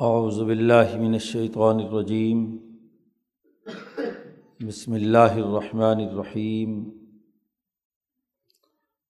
[0.00, 2.44] اعوذ باللہ من الشیطان الرجیم
[4.60, 6.78] بسم اللہ الرحمن الرحیم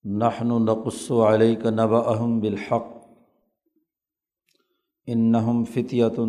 [0.05, 2.91] نحن نقص علیک نبأہم بالحق
[5.07, 6.19] انہم فتیۃ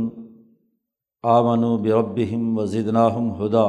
[1.25, 3.69] آمنوا بربہم وزدناہم ہدا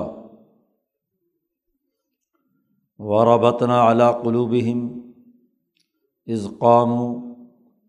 [3.00, 4.88] وربطنا علی قلوبہم
[6.28, 7.33] اذ قاموا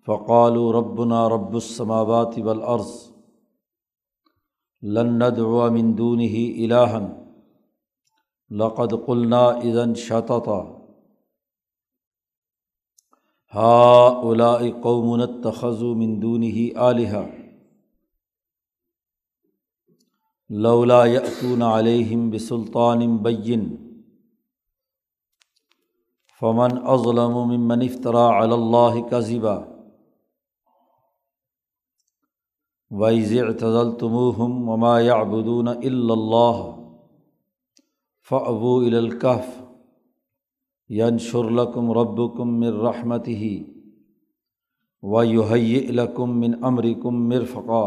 [0.05, 3.15] فقالوا ربنا رب السماوات والارض
[4.83, 7.25] لن ندعو من دونه الها
[8.51, 10.81] لقد قلنا اذا شططا.
[13.49, 17.33] هؤلاء قوم اتخذوا من دونه آلهة.
[20.51, 23.63] لولا يأتون عليهم بسلطان بين.
[26.39, 29.74] فمن أظلم ممن افترى على الله كذبا.
[32.99, 36.59] ویز اعتزل تموہم وما یعبدون الا اللہ
[38.29, 39.47] فابو الکف
[40.91, 43.31] ینشر لکم ربکم من رحمتہ
[45.03, 47.85] ویہیئ لکم من امرکم مرفقا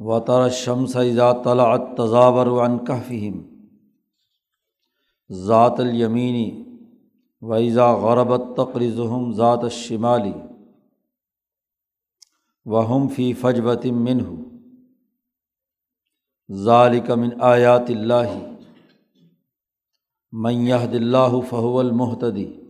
[0.00, 3.40] وتر الشمس اذا طلعت تزاور عن کہفہم
[5.30, 6.50] ذات الیمینی
[7.42, 10.32] ویزا غربت تقرضہم ذات الشمالی
[12.64, 14.22] وہم فی فجبت منہ
[16.50, 18.38] ذالک من آیات اللہ
[20.32, 22.60] من یہد اللہ فہو المحتدی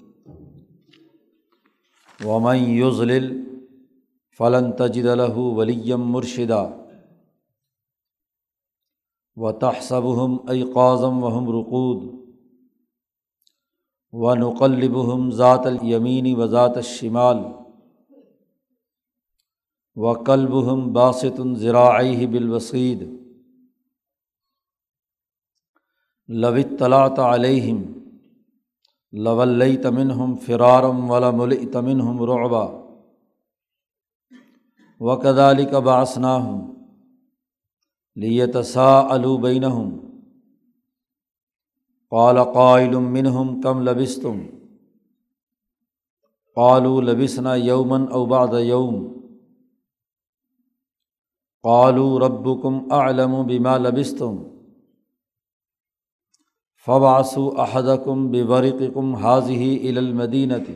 [2.24, 3.44] ومن یضلل
[4.38, 6.68] فلن تجد له ولیم مرشدہ
[9.36, 12.02] و تحصبہم ایقاظم وہم رقود۔
[14.12, 17.36] و نقلبہم ذات الیمین و ذات الشمال۔
[20.00, 23.02] و کلب ہم باسط ذراعی بالوسید
[26.28, 27.82] لو اطلاع علیہم
[29.12, 32.66] لول تمن ہم فرارم ولا مل تمن ہم رعبا.
[35.00, 36.74] و کدالی کا باسنا ہوں
[38.16, 39.98] لیتسا الوبین ہوں
[42.10, 44.40] قال قائل منہم کم لبستم
[46.54, 49.19] قالوا لبسنا یومن اوباد یوم
[51.62, 54.36] قالو رب کم علم بما لبستم.
[56.86, 58.32] فباسو احد کم
[58.94, 60.74] کم حاضی المدینتی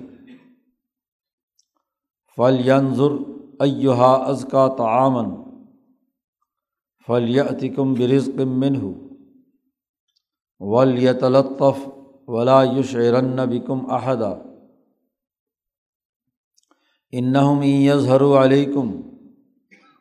[2.37, 3.13] فلینظر
[3.61, 5.31] ایہا ازکا تعامن
[7.09, 8.85] فلیتکم برزق منہ
[10.61, 11.89] ولیتلطف
[12.29, 14.33] ولا یشعرن بکم احدا
[17.13, 19.14] انہم یظہر علیکم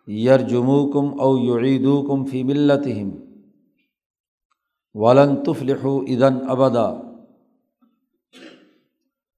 [0.08, 3.12] یرجمو کم او یعیدو کم فی ملتہم
[4.94, 6.90] ولن تفلح ادن ابدا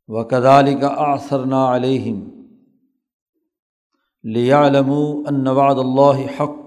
[0.10, 2.24] و کدال کا آثرنا علیہم
[4.24, 4.92] لیالم
[5.28, 6.60] ان اللہ حق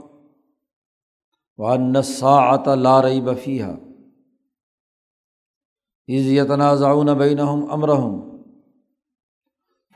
[1.58, 3.64] و انساعت لارئی بفیہ
[6.08, 8.20] از یتنازعون بینہم امرہم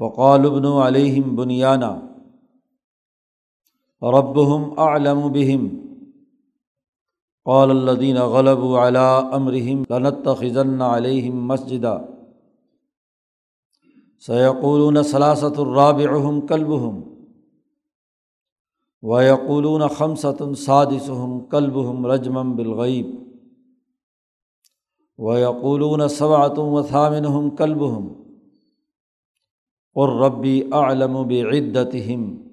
[0.00, 2.11] فقال ابن علیہم بنیانہ
[4.02, 5.68] ربہم اعلم بہم
[7.44, 11.98] قال الدین غلب علا امرحم لنتخذن علیہم مسجدہ
[14.26, 17.00] سیقولون صلاست الرابعہم کلبہم
[19.02, 23.06] ویقولون خمسۃ سادسہم کلبہم رجمم بالغیب
[25.18, 28.08] ویقولون صبعۃ وثامنہم کلبہم
[29.94, 32.51] قربی اعلم بعدتہم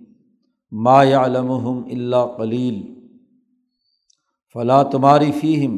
[0.71, 2.99] ما علمحم اللہ کلیل
[4.53, 5.77] فلاں تماری فیم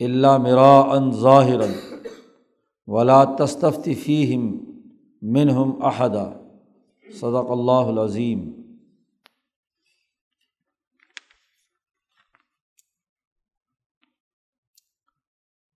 [0.00, 1.60] اللہ مرا ان ظاہر
[2.86, 4.58] ولا تصطفتی فیم
[5.22, 6.24] منہم احدا
[7.14, 8.50] صدق اللہ العظیم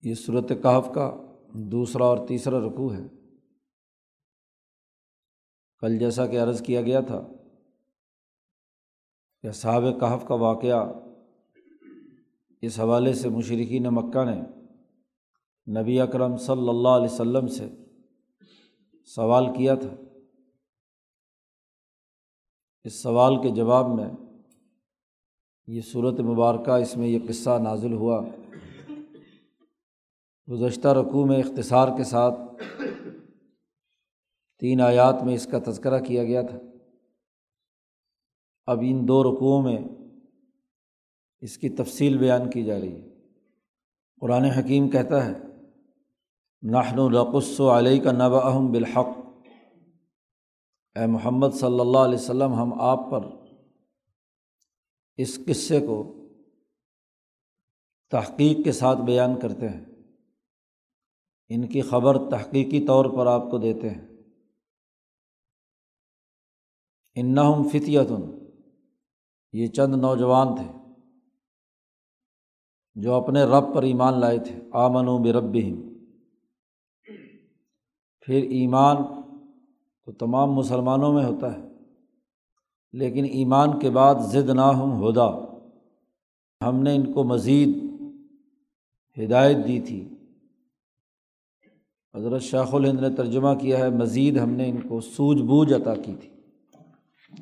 [0.03, 1.15] یہ صورت کہف کا
[1.53, 3.07] دوسرا اور تیسرا رقوع ہے۔
[5.79, 7.27] کل جیسا کہ عرض کیا گیا تھا
[9.43, 10.93] کہ صحاب کہف کا واقعہ
[12.61, 14.41] اس حوالے سے مشرقین مکہ نے
[15.81, 17.69] نبی اکرم صلی اللہ علیہ و سے
[19.05, 19.95] سوال کیا تھا۔
[22.83, 24.09] اس سوال کے جواب میں
[25.67, 28.25] یہ صورت مبارکہ اس میں یہ قصہ نازل ہوا۔
[30.51, 32.39] گزشتہ رقوع میں اختصار کے ساتھ
[34.59, 36.57] تین آیات میں اس کا تذکرہ کیا گیا تھا۔
[38.69, 39.77] اب ان دو رقوع میں
[41.39, 43.09] اس کی تفصیل بیان کی جا رہی ہے۔
[44.21, 45.31] قرآن حکیم کہتا ہے
[46.61, 49.07] نحن الرقص و علیہ کا نب اہم بالحق۔
[50.95, 53.19] اے محمد صلی اللہ علیہ وسلم، ہم آپ پر
[55.15, 56.15] اس قصے کو
[58.11, 59.85] تحقیق کے ساتھ بیان کرتے ہیں۔
[61.49, 64.07] ان کی خبر تحقیقی طور پر آپ کو دیتے ہیں۔
[67.15, 68.38] انہم فتیتن
[69.53, 70.67] یہ چند نوجوان تھے
[72.95, 75.53] جو اپنے رب پر ایمان لائے تھے۔ آمن و برب
[78.21, 78.95] پھر ایمان
[80.05, 81.61] تو تمام مسلمانوں میں ہوتا ہے،
[82.93, 85.29] لیکن ایمان کے بعد ضد نہ ہم ہدا۔
[86.67, 87.69] ہم نے ان کو مزید
[89.17, 90.09] ہدایت دی تھی۔
[92.15, 95.95] حضرت شاخ الہند نے ترجمہ کیا ہے، مزید ہم نے ان کو سوجھ بوجھ عطا
[95.95, 96.29] کی تھی۔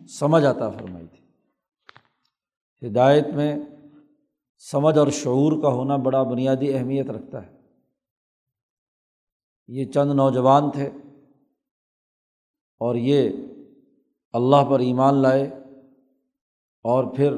[0.07, 1.16] سمجھ عطا فرمائی تھی۔
[2.83, 3.55] ہدایت میں
[4.57, 7.57] سمجھ اور شعور کا ہونا بڑا بنیادی اہمیت رکھتا ہے۔
[9.67, 10.89] یہ چند نوجوان تھے
[12.77, 13.29] اور یہ
[14.33, 15.47] اللہ پر ایمان لائے
[16.83, 17.33] اور پھر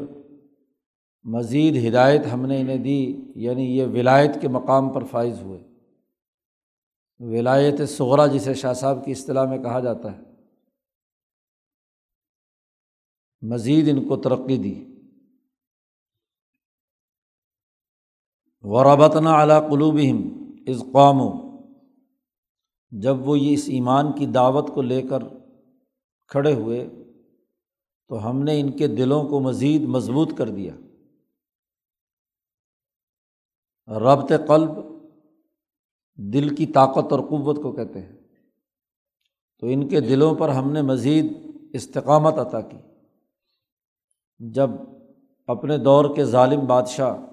[1.23, 5.63] مزید ہدایت ہم نے انہیں دی یعنی یہ ولایت کے مقام پر فائز ہوئے۔
[7.19, 10.21] ولایت سغرا جسے شاہ صاحب کی اصطلاح میں کہا جاتا ہے۔
[13.41, 14.88] مزید ان کو ترقی دی۔
[18.61, 21.49] وربتنا اعلیٰ قلوبہم از قوم
[22.91, 25.19] جب وہ یہ اس ایمان کی دعوت کو لے کر
[26.27, 26.89] کھڑے ہوئے،
[28.07, 30.73] تو ہم نے ان کے دلوں کو مزید مضبوط کر دیا۔
[33.87, 34.69] ربط قلب
[36.15, 38.13] دل کی طاقت اور قوت کو کہتے ہیں۔
[39.59, 41.33] تو ان کے دلوں پر ہم نے مزید
[41.73, 42.77] استقامت عطا کی۔
[44.39, 44.69] جب
[45.47, 47.28] اپنے دور کے ظالم بادشاہ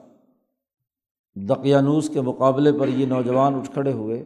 [1.37, 4.25] دقیانوس کے مقابلے پر یہ نوجوان اٹھ کھڑے ہوئے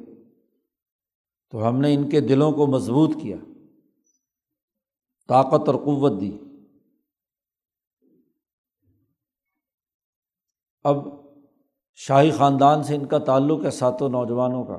[1.50, 3.36] تو ہم نے ان کے دلوں کو مضبوط کیا،
[5.28, 6.38] طاقت اور قوت دی۔
[10.84, 10.96] اب
[11.94, 14.78] شاہی خاندان سے ان کا تعلق ہے ساتوں نوجوانوں کا۔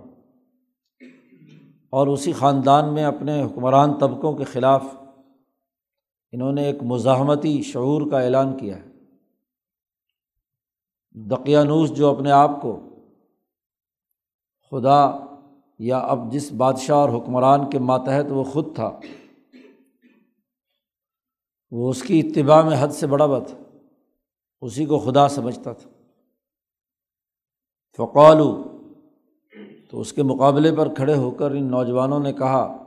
[1.89, 4.84] اور اسی خاندان میں اپنے حکمران طبقوں کے خلاف
[6.31, 8.91] انہوں نے ایک مزاحمتی شعور کا اعلان کیا ہے۔
[11.16, 12.80] دقیانوس جو اپنے آپ کو
[14.72, 15.18] خدا
[15.80, 19.00] یا اب جس بادشاہ اور حکمران کے ماتحت وہ خود تھا،
[21.72, 23.52] وہ اس کی اتباع میں حد سے بڑا بت
[24.62, 25.90] اسی کو خدا سمجھتا تھا۔
[27.98, 28.63] فقالو،
[29.92, 32.78] تو اس کے مقابلے پر کھڑے ہو کر ان نوجوانوں نے کہا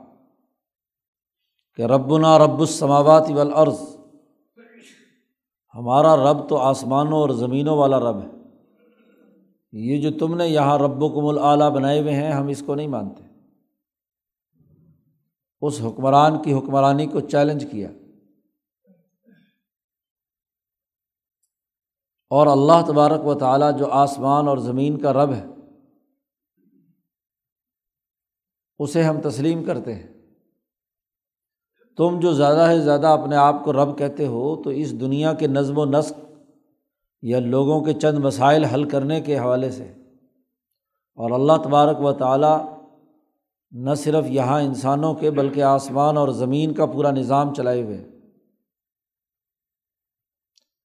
[1.75, 3.94] کہ ربنا رب السماوات والارض
[5.75, 8.27] ہمارا رب تو آسمانوں اور زمینوں والا رب ہے۔
[9.71, 12.75] یہ جو تم نے یہاں رب و کم العلیٰ بنائے ہوئے ہیں، ہم اس کو
[12.75, 13.23] نہیں مانتے۔
[15.61, 17.89] اس حکمران کی حکمرانی کو چیلنج کیا۔
[22.29, 25.45] اور اللہ تبارک و تعالیٰ جو آسمان اور زمین کا رب ہے،
[28.79, 30.14] اسے ہم تسلیم کرتے ہیں۔
[31.97, 35.47] تم جو زیادہ سے زیادہ اپنے آپ کو رب کہتے ہو، تو اس دنیا کے
[35.47, 36.13] نظم و نسق
[37.21, 39.83] یا لوگوں کے چند مسائل حل کرنے کے حوالے سے۔
[41.15, 42.79] اور اللہ تبارک و تعالیٰ
[43.71, 48.07] نہ صرف یہاں انسانوں کے، بلکہ آسمان اور زمین کا پورا نظام چلائے ہوئے۔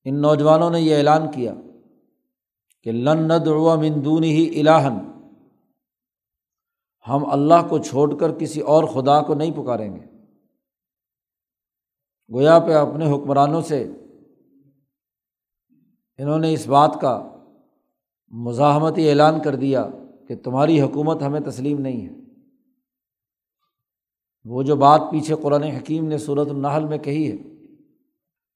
[0.04, 1.54] ان نوجوانوں نے یہ اعلان کیا
[2.82, 4.98] کہ لن ندعو من دون ہی الہن
[7.08, 10.09] ہم اللہ کو چھوڑ کر کسی اور خدا کو نہیں پکاریں گے۔
[12.34, 13.92] گویا پہ اپنے حکمرانوں سے
[16.18, 17.36] انہوں نے اس بات کا
[18.28, 19.88] مزاحمتی اعلان کر دیا
[20.28, 22.14] کہ تمہاری حکومت ہمیں تسلیم نہیں ہے۔
[24.44, 27.36] وہ جو بات پیچھے قرآن حکیم نے صورت النحل میں کہی ہے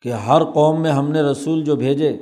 [0.02, 2.16] کہ ہر قوم میں ہم نے رسول جو بھیجے،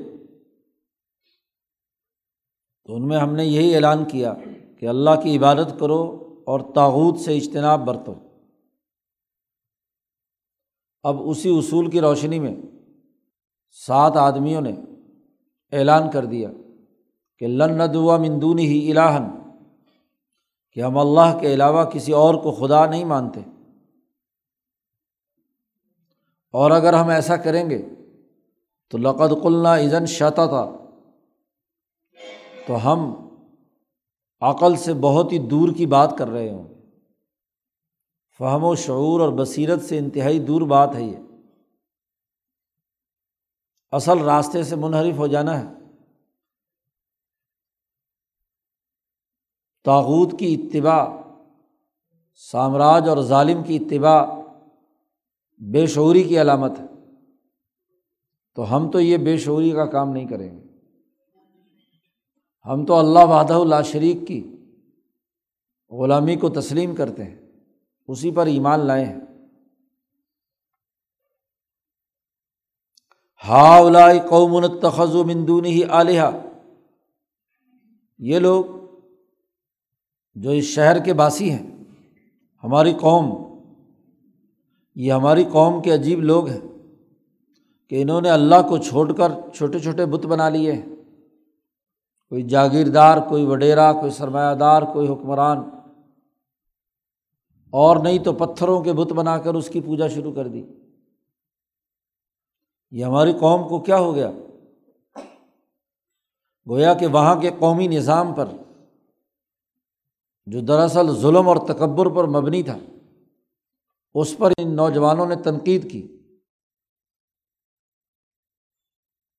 [2.85, 4.35] تو ان میں ہم نے یہی اعلان کیا
[4.81, 8.15] کہ اللہ کی عبادت کرو اور تاوت سے اجتناب برتو۔
[11.03, 12.55] اب اسی اصول کی روشنی میں
[13.87, 14.77] سات آدمیوں نے
[15.73, 16.51] اعلان کر دیا
[17.39, 19.53] کہ لن ندوا مندون ہی الہن
[20.73, 23.41] کہ ہم اللہ کے علاوہ کسی اور کو خدا نہیں مانتے۔
[26.53, 27.83] اور اگر ہم ایسا کریں گے
[28.91, 30.73] تو لقد قلنا ایزن شاتا تھا
[32.67, 33.29] تو ہم
[34.41, 36.72] عقل سے بہت ہی دور کی بات کر رہے ہوں۔
[38.39, 41.17] فہم و شعور اور بصیرت سے انتہائی دور بات ہے یہ۔
[43.91, 45.65] اصل راستے سے منحرف ہو جانا ہے۔
[49.85, 51.17] تاغوت کی اتباع،
[52.35, 54.25] سامراج اور ظالم کی اتباع
[55.59, 56.85] بے شعوری کی علامت ہے۔
[58.55, 60.63] تو ہم تو یہ بے شعوری کا کام نہیں کریں گے۔
[62.67, 64.57] ہم تو اللہ وحدہ اللہ شریک کی
[65.91, 67.42] غلامی کو تسلیم کرتے ہیں۔
[68.09, 69.21] اسی پر ایمان لائے ہیں
[73.45, 76.23] ہا قوم تخذ و مندون ہی علیہ
[78.19, 78.65] یہ لوگ
[80.35, 81.67] جو اس شہر کے باسی ہیں،
[82.65, 83.31] ہماری قوم،
[84.95, 86.61] یہ ہماری قوم کے عجیب لوگ ہیں
[87.89, 90.95] کہ انہوں نے اللہ کو چھوڑ کر چھوٹے چھوٹے بت بنا لیے۔ ہیں
[92.29, 95.59] کوئی جاگیردار، کوئی وڈیرا، کوئی سرمایہ دار، کوئی حکمران
[97.73, 100.65] اور نہیں تو پتھروں کے بت بنا کر اس کی پوجا شروع کر دی۔
[102.91, 104.31] یہ ہماری قوم کو کیا ہو گیا؟
[106.69, 108.49] گویا کہ وہاں کے قومی نظام پر
[110.47, 112.79] جو دراصل ظلم اور تکبر پر مبنی تھا،
[114.15, 116.19] اس پر ان نوجوانوں نے تنقید کی۔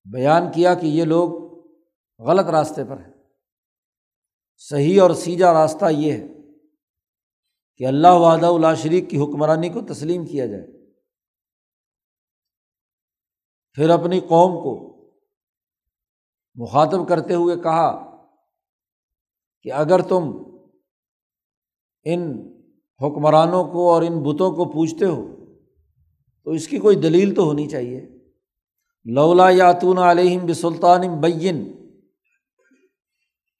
[0.04, 1.54] بیان کیا کہ یہ لوگ
[2.18, 3.12] غلط راستے پر ہیں۔
[4.56, 6.33] صحیح اور سیجا راستہ یہ ہے۔
[7.76, 10.66] کہ اللہ وعدہ اللہ شریک کی حکمرانی کو تسلیم کیا جائے۔
[13.72, 14.94] پھر اپنی قوم کو
[16.54, 18.16] مخاطب کرتے ہوئے کہا
[19.62, 20.22] کہ اگر تم
[22.04, 22.48] ان
[23.00, 25.36] حکمرانوں کو اور ان بتوں کو پوچھتے ہو
[26.44, 28.06] تو اس کی کوئی دلیل تو ہونی چاہیے۔
[29.04, 31.72] لولا یاتون علیہم بسلطان بین،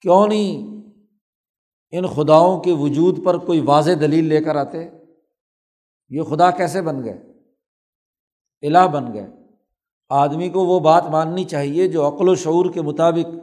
[0.01, 0.74] کیوں نہیں
[1.97, 4.91] ان خداؤں کے وجود پر کوئی واضح دلیل لے کر آتے،
[6.09, 7.23] یہ خدا کیسے بن گئے؟
[8.67, 9.27] الہ بن گئے۔
[10.09, 13.35] آدمی کو وہ بات ماننی چاہیے جو عقل و شعور کے مطابق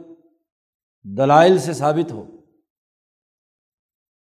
[1.02, 2.26] دلائل سے ثابت ہو۔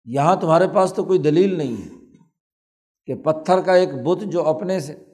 [0.04, 2.16] یہاں تمہارے پاس تو کوئی دلیل نہیں ہے
[3.06, 5.04] کہ پتھر کا ایک بت جو اپنے سے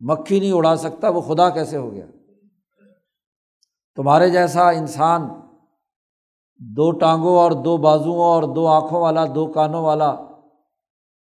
[0.00, 2.06] مکھی نہیں اڑا سکتا، وہ خدا کیسے ہو گیا؟
[3.96, 5.22] تمہارے جیسا انسان
[6.58, 10.16] دو ٹانگوں اور دو بازوؤں اور دو آنکھوں والا، دو کانوں والا،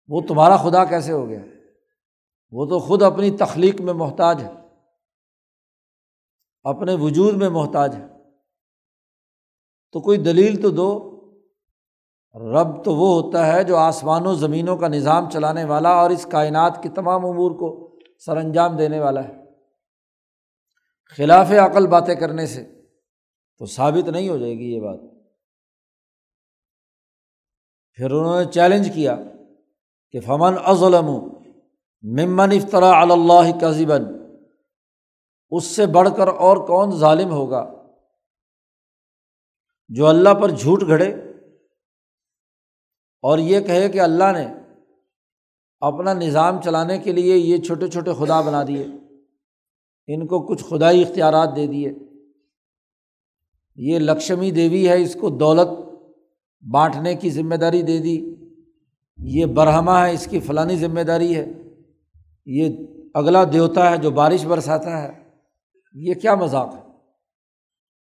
[0.08, 1.42] وہ تمہارا خدا کیسے ہو گیا؟
[2.52, 4.52] وہ تو خود اپنی تخلیق میں محتاج ہے،
[6.64, 8.08] اپنے وجود میں محتاج ہے۔
[9.92, 11.20] تو کوئی دلیل تو دو،
[12.36, 16.26] رب تو وہ ہوتا ہے جو آسمان و زمینوں کا نظام چلانے والا اور اس
[16.26, 19.34] کائنات کی تمام امور کو سر انجام دینے والا ہے۔
[21.18, 22.82] خلاف عقل باتیں کرنے سے
[23.58, 25.17] تو ثابت نہیں ہو جائے گی یہ بات۔
[27.98, 29.16] پھر انہوں نے چیلنج کیا
[30.12, 31.08] کہ فمن ازلم
[32.04, 33.98] ممن افطرا اللہ کا
[35.50, 37.74] اس سے بڑھ کر اور کون ظالم ہوگا؟
[39.90, 41.14] جو اللہ پر جھوٹ گھڑے
[43.22, 44.46] اور یہ کہے کہ اللہ نے
[45.80, 48.86] اپنا نظام چلانے کے لیے یہ چھوٹے چھوٹے خدا بنا دیے،
[50.08, 51.94] ان کو کچھ خدائی اختیارات دے دیے۔
[53.76, 55.87] یہ لکشمی دیوی ہے، اس کو دولت
[56.62, 58.36] بانٹنے کی ذمہ داری دے دی۔
[59.18, 61.46] یہ برہما ہے، اس کی فلانی ذمہ داری ہے۔
[62.46, 62.78] یہ
[63.14, 65.30] اگلا دیوتا ہے جو بارش برساتا ہے۔
[65.94, 66.82] یہ کیا مذاق ہے؟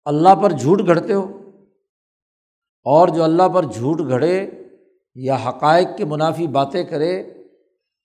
[0.05, 1.39] اللہ پر جھوٹ گھڑتے ہو
[2.85, 4.51] اور جو اللہ پر جھوٹ گھڑے
[5.15, 7.23] یا حقائق کے منافی باتیں کرے،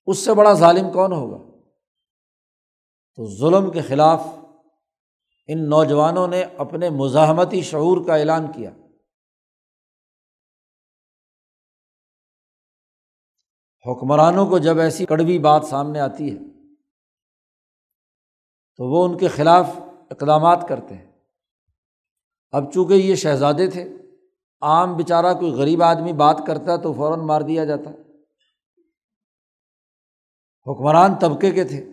[0.05, 1.37] اس سے بڑا ظالم کون ہوگا؟
[3.15, 4.27] تو ظلم کے خلاف
[5.47, 8.71] ان نوجوانوں نے اپنے مزاحمتی شعور کا اعلان کیا۔
[13.87, 16.39] حکمرانوں کو جب ایسی کڑوی بات سامنے آتی ہے،
[18.75, 19.69] تو وہ ان کے خلاف
[20.09, 21.11] اقدامات کرتے ہیں۔
[22.51, 23.97] اب چونکہ یہ شہزادے تھے،
[24.61, 27.89] عام بیچارہ کوئی غریب آدمی بات کرتا ہے تو فوراً مار دیا جاتا۔
[30.71, 31.89] حکمران طبقے کے تھے۔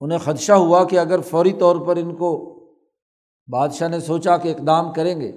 [0.00, 2.56] انہیں خدشہ ہوا کہ اگر فوری طور پر ان کو
[3.52, 5.32] بادشاہ نے سوچا کہ اقدام کریں گے،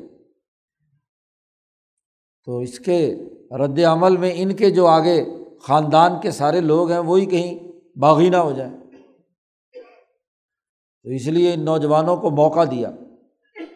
[2.45, 3.15] تو اس کے
[3.51, 7.60] رد عمل میں ان کے جو آگے خاندان کے سارے لوگ ہیں، وہی کہیں
[7.98, 8.77] باغینہ ہو جائیں۔
[11.03, 12.91] تو اس لیے ان نوجوانوں کو موقع دیا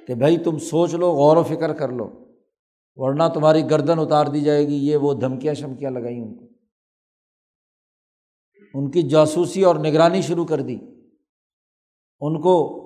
[0.08, 2.10] کہ بھائی تم سوچ لو، غور و فکر کر لو،
[2.96, 6.48] ورنہ تمہاری گردن اتار دی جائے گی، یہ وہ دھمکیاں شمکیاں لگائیں ان کو۔
[8.74, 10.78] ان کی جاسوسی اور نگرانی شروع کر دی۔
[12.20, 12.84] ان کو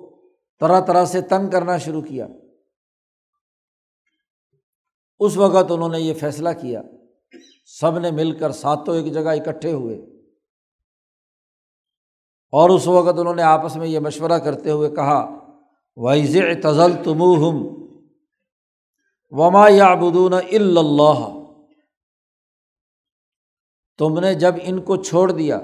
[0.59, 2.27] طرح طرح سے تنگ کرنا شروع کیا۔
[5.19, 6.81] اس وقت انہوں نے یہ فیصلہ کیا۔
[7.79, 9.95] سب نے مل کر ساتوں ایک جگہ اکٹھے ہوئے۔
[12.53, 15.19] اور اس وقت انہوں نے آپس میں یہ مشورہ کرتے ہوئے کہا
[15.97, 17.61] وائز تزل تم ہم
[19.29, 21.21] وما یا بدون اللہ
[23.99, 25.57] تم نے جب ان کو چھوڑ دیا،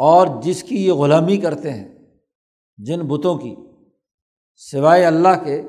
[0.00, 1.88] اور جس کی یہ غلامی کرتے ہیں،
[2.78, 3.54] جن بتوں کی،
[4.70, 5.62] سوائے اللہ کے،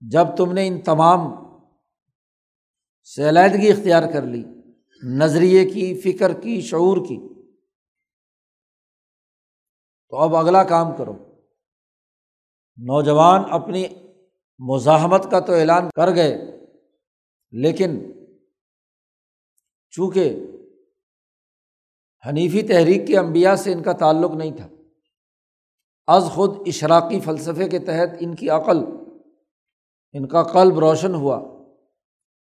[0.00, 1.45] جب تم نے ان تمام
[3.14, 4.44] سے علیحدگی اختیار کر لی،
[5.02, 7.28] نظریے کی، فکر کی، شعور کی۔
[10.08, 11.12] تو اب اگلا کام کرو۔
[12.76, 13.84] نوجوان اپنی
[14.58, 16.38] مزاحمت کا تو اعلان کر گئے،
[17.50, 17.90] لیکن
[19.90, 20.36] چونکہ
[22.28, 24.68] حنیفی تحریک کے انبیاء سے ان کا تعلق نہیں تھا،
[26.06, 28.78] از خود اشراقی فلسفے کے تحت ان کی عقل،
[30.12, 31.55] ان کا قلب روشن ہوا۔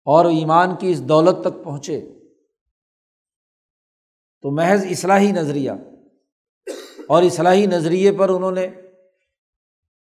[0.08, 2.00] اور ایمان کی اس دولت تک پہنچے۔
[4.42, 5.70] تو محض اصلاحی نظریہ۔
[7.08, 8.68] اور اصلاحی نظریے پر انہوں نے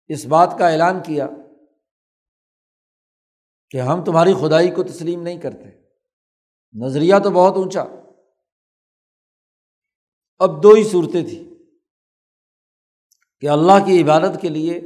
[0.07, 1.27] اس بات کا اعلان کیا
[3.69, 5.69] کہ ہم تمہاری خدائی کو تسلیم نہیں کرتے۔
[6.85, 7.83] نظریہ تو بہت اونچا۔
[10.39, 11.43] اب دو ہی صورتیں تھیں
[13.41, 14.81] کہ اللہ کی عبادت کے لیے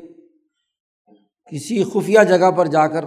[1.52, 3.06] کسی خفیہ جگہ پر جا کر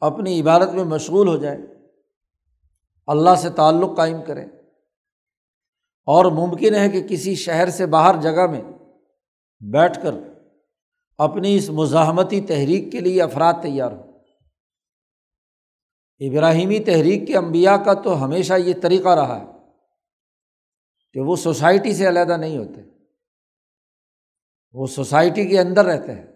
[0.00, 1.58] اپنی عبادت میں مشغول ہو جائے
[3.06, 4.46] اللہ سے تعلق قائم کریں۔
[6.06, 8.62] اور ممکن ہے کہ کسی شہر سے باہر جگہ میں
[9.60, 10.14] بیٹھ کر
[11.18, 14.10] اپنی اس مزاحمتی تحریک کے لیے افراد تیار ہو
[16.18, 19.46] ابراہیمی تحریک کے انبیاء کا تو ہمیشہ یہ طریقہ رہا ہے
[21.12, 22.80] کہ وہ سوسائٹی سے علیحدہ نہیں ہوتے،
[24.72, 26.26] وہ سوسائٹی کے اندر رہتے ہیں۔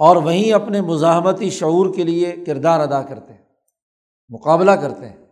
[0.00, 3.44] اور وہیں اپنے مزاحمتی شعور کے لیے کردار ادا کرتے ہیں،
[4.28, 5.26] مقابلہ کرتے ہیں،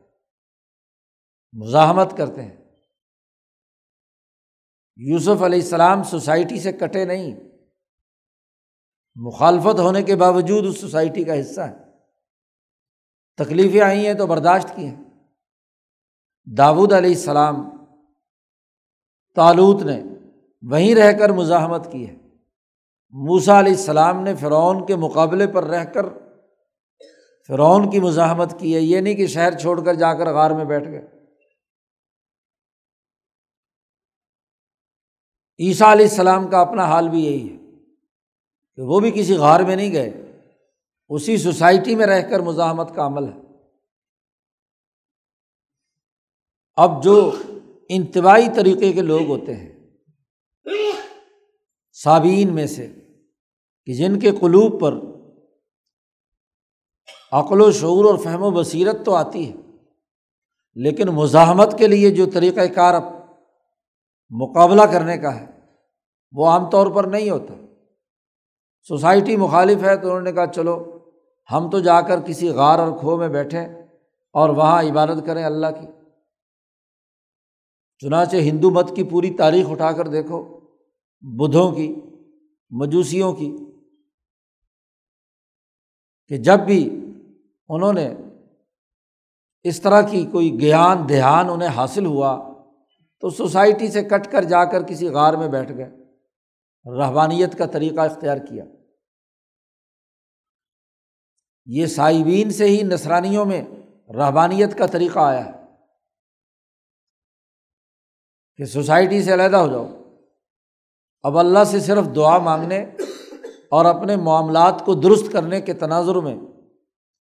[1.52, 2.56] مزاحمت کرتے ہیں۔
[4.97, 7.35] یوسف علیہ السلام سوسائٹی سے کٹے نہیں،
[9.14, 11.74] مخالفت ہونے کے باوجود اس سوسائٹی کا حصہ ہے
[13.38, 15.05] تکلیفیں آئی ہیں تو برداشت کی ہیں۔
[16.57, 17.57] داود علیہ السلام
[19.37, 20.03] تالوت نے
[20.62, 22.23] وہیں رہ کر مزاحمت کی ہے۔
[23.16, 26.03] موسا علیہ السلام نے فرعون کے مقابلے پر رہ کر
[27.48, 30.64] فرعون کی مزاحمت کی ہے۔ یہ نہیں کہ شہر چھوڑ کر جا کر غار میں
[30.64, 31.07] بیٹھ گئے۔
[35.59, 37.57] عیسیٰ علیہ السلام کا اپنا حال بھی یہی ہے
[38.74, 40.11] کہ وہ بھی کسی غار میں نہیں گئے۔
[41.09, 43.38] اسی سوسائٹی میں رہ کر مزاحمت کا عمل ہے۔
[46.77, 47.33] اب جو
[47.88, 49.72] انتباہی طریقے کے لوگ ہوتے ہیں
[51.92, 52.94] صابین میں سے
[53.87, 54.94] کہ جن کے قلوب پر
[57.33, 59.57] عقل و شعور اور فہم و بصیرت تو آتی ہے،
[60.75, 63.03] لیکن مزاحمت کے لیے جو طریقۂ کار اب
[64.31, 65.47] مقابلہ کرنے کا ہے،
[66.33, 67.55] وہ عام طور پر نہیں ہوتا۔
[68.88, 70.99] سوسائٹی مخالف ہے تو انہوں نے کہا، چلو،
[71.53, 73.66] ہم تو جا کر کسی غار اور کھو میں بیٹھیں
[74.35, 75.87] اور وہاں عبادت کریں اللہ کی۔
[77.99, 80.42] چنانچہ ہندو مت کی پوری تاریخ اٹھا کر دیکھو،
[81.23, 81.94] بدھوں کی،
[82.70, 83.57] مجوسیوں کی۔
[86.28, 87.06] کہ جب بھی
[87.68, 88.14] انہوں نے
[89.62, 92.48] اس طرح کی کوئی گیان دھیان انہیں حاصل ہوا
[93.20, 95.90] تو سوسائٹی سے کٹ کر جا کر کسی غار میں بیٹھ گئے
[96.98, 98.64] رحبانیت کا طریقہ اختیار کیا۔
[101.66, 103.62] یہ صائبین سے ہی نسرانیوں میں
[104.14, 105.50] رحبانیت کا طریقہ آیا ہے
[108.56, 109.87] کہ سوسائٹی سے علیحدہ ہو جاؤ۔
[111.22, 112.87] اب اللہ سے صرف دعا مانگنے
[113.74, 116.37] اور اپنے معاملات کو درست کرنے کے تناظر میں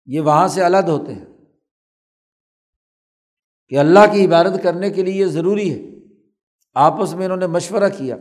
[0.07, 1.25] یہ وہاں سے الگ ہوتے ہیں
[3.69, 5.91] کہ اللہ کی عبادت کرنے کے لیے یہ ضروری ہے۔
[6.75, 8.17] آپس میں انہوں نے مشورہ کیا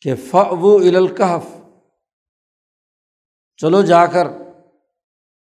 [0.00, 1.46] کہ ف و الکحف
[3.56, 4.28] چلو جا کر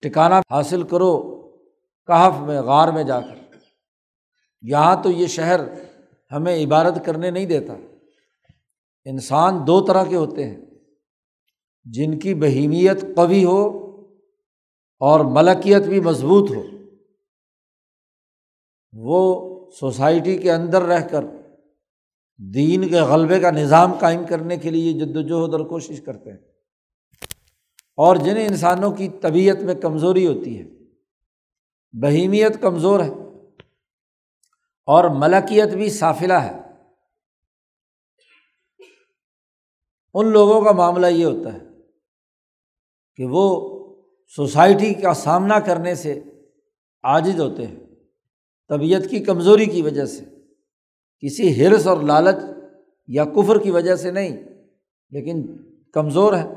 [0.01, 1.43] ٹکانا حاصل کرو
[2.07, 3.57] کہف میں، غار میں جا کر۔
[4.63, 5.61] یہاں تو یہ شہر
[6.33, 7.75] ہمیں عبادت کرنے نہیں دیتا۔
[9.05, 10.72] انسان دو طرح کے ہوتے ہیں۔
[11.85, 13.83] جن کی بہیمیت قوی ہو
[14.99, 16.63] اور ملکیت بھی مضبوط ہو،
[18.93, 21.25] وہ سوسائٹی کے اندر رہ کر
[22.39, 26.39] دین کے غلبے کا نظام قائم کرنے کے لیے جد وجہد اور کوشش کرتے ہیں۔
[27.97, 30.65] اور جن انسانوں کی طبیعت میں کمزوری ہوتی ہے،
[31.93, 33.11] بہیمیت کمزور ہے
[34.87, 36.61] اور ملکیت بھی صافلہ ہے۔
[40.15, 41.72] ان لوگوں کا معاملہ یہ ہوتا ہے
[43.23, 43.43] کہ وہ
[44.37, 46.13] سوسائٹی کا سامنا کرنے سے
[47.05, 47.77] عاجز ہوتے ہیں،
[48.71, 50.25] طبیعت کی کمزوری کی وجہ سے،
[51.23, 52.43] کسی ہرس اور لالچ
[53.09, 54.37] یا کفر کی وجہ سے نہیں،
[55.11, 55.47] لیکن
[55.93, 56.49] کمزور ہے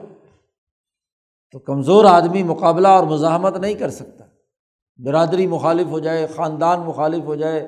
[1.51, 4.25] تو کمزور آدمی مقابلہ اور مزاحمت نہیں کر سکتا۔
[4.99, 7.61] برادری مخالف ہو جائے، خاندان مخالف ہو جائے،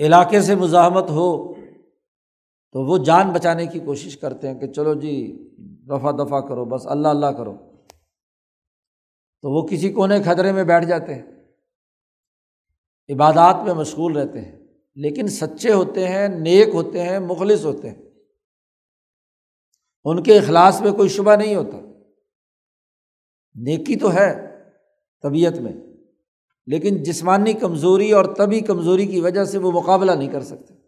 [0.00, 1.54] علاقے سے مزاحمت ہو
[2.74, 5.38] تو وہ جان بچانے کی کوشش کرتے ہیں کہ چلو جی
[5.90, 7.54] رفع دفع کرو، بس اللہ اللہ کرو۔
[9.42, 11.22] تو وہ کسی کونے خطرے میں بیٹھ جاتے ہیں۔
[13.14, 14.58] عبادات میں مشغول رہتے ہیں،
[14.94, 18.02] لیکن سچے ہوتے ہیں، نیک ہوتے ہیں، مخلص ہوتے ہیں۔
[20.04, 21.78] ان کے اخلاص میں کوئی شبہ نہیں ہوتا۔
[23.54, 24.58] نیکی تو ہے
[25.22, 25.72] طبیعت میں،
[26.66, 30.83] لیکن جسمانی کمزوری اور طبی کمزوری کی وجہ سے وہ مقابلہ نہیں کر سکتے۔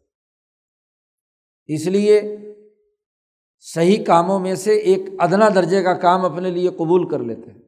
[1.67, 2.21] اس لیے
[3.59, 7.63] صحیح کاموں میں سے ایک ادنا درجے کا کام اپنے لیے قبول کر لیتے ہیں۔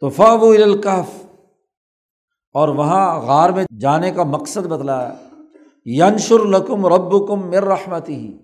[0.00, 1.24] تو فاو الکف
[2.54, 5.14] اور وہاں غار میں جانے کا مقصد بتلایا،
[5.86, 8.36] ینشر لکم رب کم مر رحمتی ہی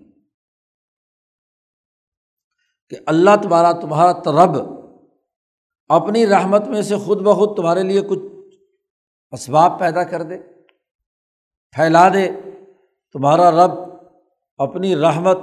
[2.89, 4.57] کہ اللہ تمہارا تمہارا رب
[5.89, 8.19] اپنی رحمت میں سے خود بخود تمہارے لیے کچھ
[9.31, 10.37] اسباب پیدا کر دے،
[11.75, 12.27] پھیلا دے
[13.13, 13.71] تمہارا رب
[14.57, 15.37] اپنی رحمت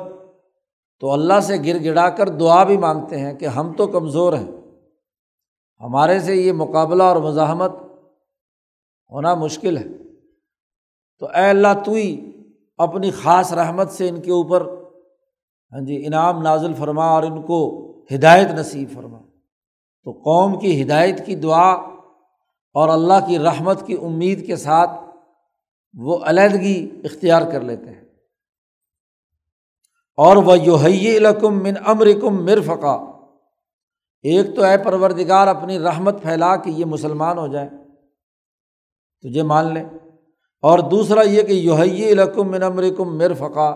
[1.00, 4.50] تو اللہ سے گر گڑا کر دعا بھی مانگتے ہیں کہ ہم تو کمزور ہیں۔
[5.80, 7.70] ہمارے سے یہ مقابلہ اور مزاحمت
[9.10, 9.84] ہونا مشکل ہے۔
[11.18, 12.32] تو اے اللہ تو ہی
[12.78, 14.60] اپنی خاص رحمت سے ان کے اوپر
[15.72, 19.18] ہاں جی انعام نازل فرما اور ان کو ہدایت نصیب فرما۔
[20.04, 21.72] تو قوم کی ہدایت کی دعا
[22.74, 24.90] اور اللہ کی رحمت کی امید کے ساتھ
[25.92, 28.04] وہ علیحدگی اختیار کر لیتے ہیں۔
[30.16, 30.76] اور وہ یو
[31.16, 32.94] الکم من امرکم مرفقا۔
[34.22, 37.68] ایک تو اے پروردگار، اپنی رحمت پھیلا کہ یہ مسلمان ہو جائے
[39.20, 39.84] تجھے مان لیں۔
[40.62, 43.74] اور دوسرا یہ کہ یوہی الکم من امرکم مرفقا۔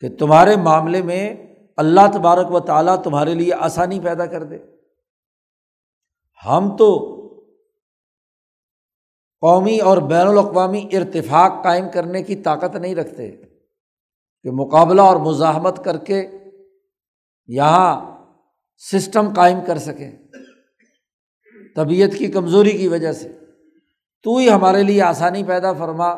[0.00, 1.34] کہ تمہارے معاملے میں
[1.76, 4.58] اللہ تبارک و تعالیٰ تمہارے لیے آسانی پیدا کر دے۔
[6.46, 7.17] ہم تو
[9.40, 13.30] قومی اور بین الاقوامی ارتفاق قائم کرنے کی طاقت نہیں رکھتے
[14.42, 16.28] کہ مقابلہ اور مزاحمت کر کے
[17.46, 18.18] یہاں
[18.92, 20.12] سسٹم قائم کر سکیں
[21.76, 23.38] طبیعت کی کمزوری کی وجہ سے۔
[24.22, 26.14] تو ہی ہمارے لیے آسانی پیدا فرما۔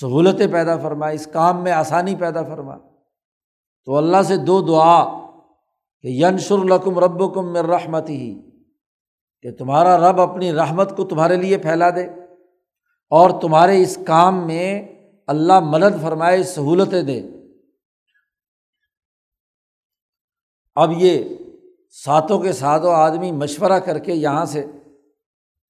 [0.00, 2.78] سہولتیں پیدا فرما۔ اس کام میں آسانی پیدا فرما۔
[3.84, 5.04] تو اللہ سے دو دعا
[6.00, 8.45] کہ ینشر القم رب کم مر رحمت ہی
[9.42, 12.04] کہ تمہارا رب اپنی رحمت کو تمہارے لیے پھیلا دے
[13.12, 14.88] اور تمہارے اس کام میں
[15.26, 17.20] اللہ مدد فرمائے، سہولتیں دے۔
[20.74, 21.24] اب یہ
[21.90, 24.64] ساتوں کے ساتوں آدمی مشورہ کر کے یہاں سے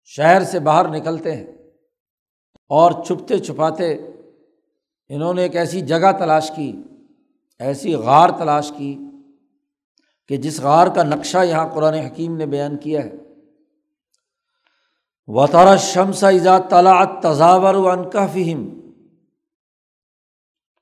[0.04, 1.46] شہر سے باہر نکلتے ہیں
[2.68, 3.92] اور چھپتے چھپاتے
[5.08, 6.82] انہوں نے ایک ایسی جگہ تلاش کی،
[7.58, 8.98] ایسی غار تلاش کی
[10.28, 13.25] کہ جس غار کا نقشہ یہاں قرآن حکیم نے بیان کیا ہے۔
[15.28, 18.68] وطارہ شمس ایجاد طلاع تضاور ون فہم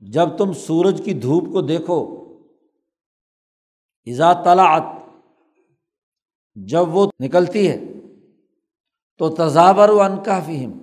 [0.01, 1.99] جب تم سورج کی دھوپ کو دیکھو
[4.07, 4.83] ایزا طلاعت
[6.55, 7.79] جب وہ نکلتی ہے،
[9.19, 10.79] تو تضابر و انکا فہم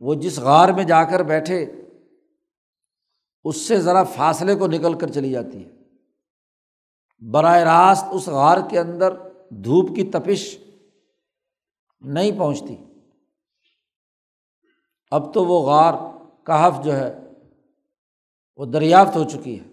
[0.00, 1.64] وہ جس غار میں جا کر بیٹھے،
[3.44, 5.70] اس سے ذرا فاصلے کو نکل کر چلی جاتی ہے۔
[7.30, 9.14] براہ راست اس غار کے اندر
[9.50, 10.58] دھوپ کی تپش
[12.06, 12.76] نہیں پہنچتی۔
[15.10, 15.94] اب تو وہ غار
[16.44, 17.14] کہف جو ہے،
[18.56, 19.64] وہ دریافت ہو چکی ہے۔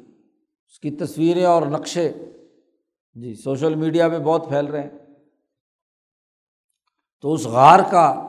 [0.68, 2.12] اس کی تصویریں اور نقشے
[3.14, 4.98] جی سوشل میڈیا پہ بہت پھیل رہے ہیں۔
[7.22, 8.28] تو اس غار کا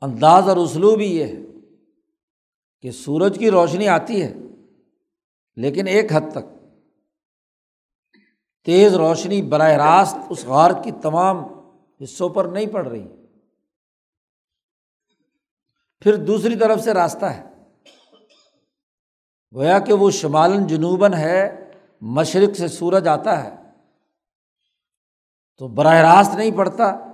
[0.00, 1.40] انداز اور اسلوب ہی یہ ہے
[2.80, 4.34] کہ سورج کی روشنی آتی ہے،
[5.56, 6.46] لیکن ایک حد تک
[8.64, 11.36] تیز روشنی براہ راست اس غار کی تمام
[12.02, 13.08] حصوں پر نہیں پڑ رہی۔
[16.00, 17.42] پھر دوسری طرف سے راستہ ہے۔
[19.54, 23.56] گویا کہ وہ شمالن جنوباً ہے، مشرق سے سورج آتا ہے۔
[25.56, 27.12] تو براہ راست نہیں پڑتا،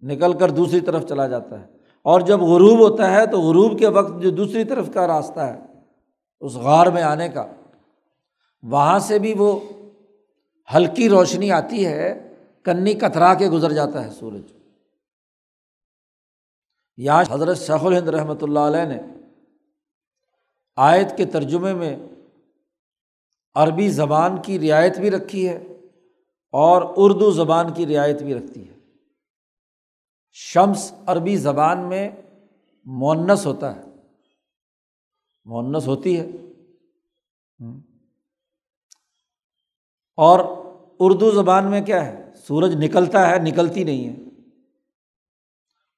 [0.00, 1.66] نکل کر دوسری طرف چلا جاتا ہے۔
[2.02, 5.60] اور جب غروب ہوتا ہے تو غروب کے وقت جو دوسری طرف کا راستہ ہے،
[6.40, 7.46] اس غار میں آنے کا۔
[8.62, 9.60] وہاں سے بھی وہ
[10.74, 12.25] ہلکی روشنی آتی ہے۔
[12.66, 14.52] کنی کترا کے گزر جاتا ہے سورج۔
[16.96, 19.00] یہاں حضرت شیخ الہند رحمۃ اللہ علیہ نے
[20.76, 21.96] آیت کے ترجمے میں
[23.54, 25.56] عربی زبان کی رعایت بھی رکھی ہے
[26.52, 28.74] اور اردو زبان کی رعایت بھی رکھتی ہے۔
[30.32, 32.10] شمس عربی زبان میں
[32.84, 33.82] مونس ہوتا ہے۔
[35.44, 36.26] مونس ہوتی ہے۔
[40.16, 40.65] اور
[41.00, 44.16] اردو زبان میں کیا ہے؟ سورج نکلتا ہے، نکلتی نہیں ہے۔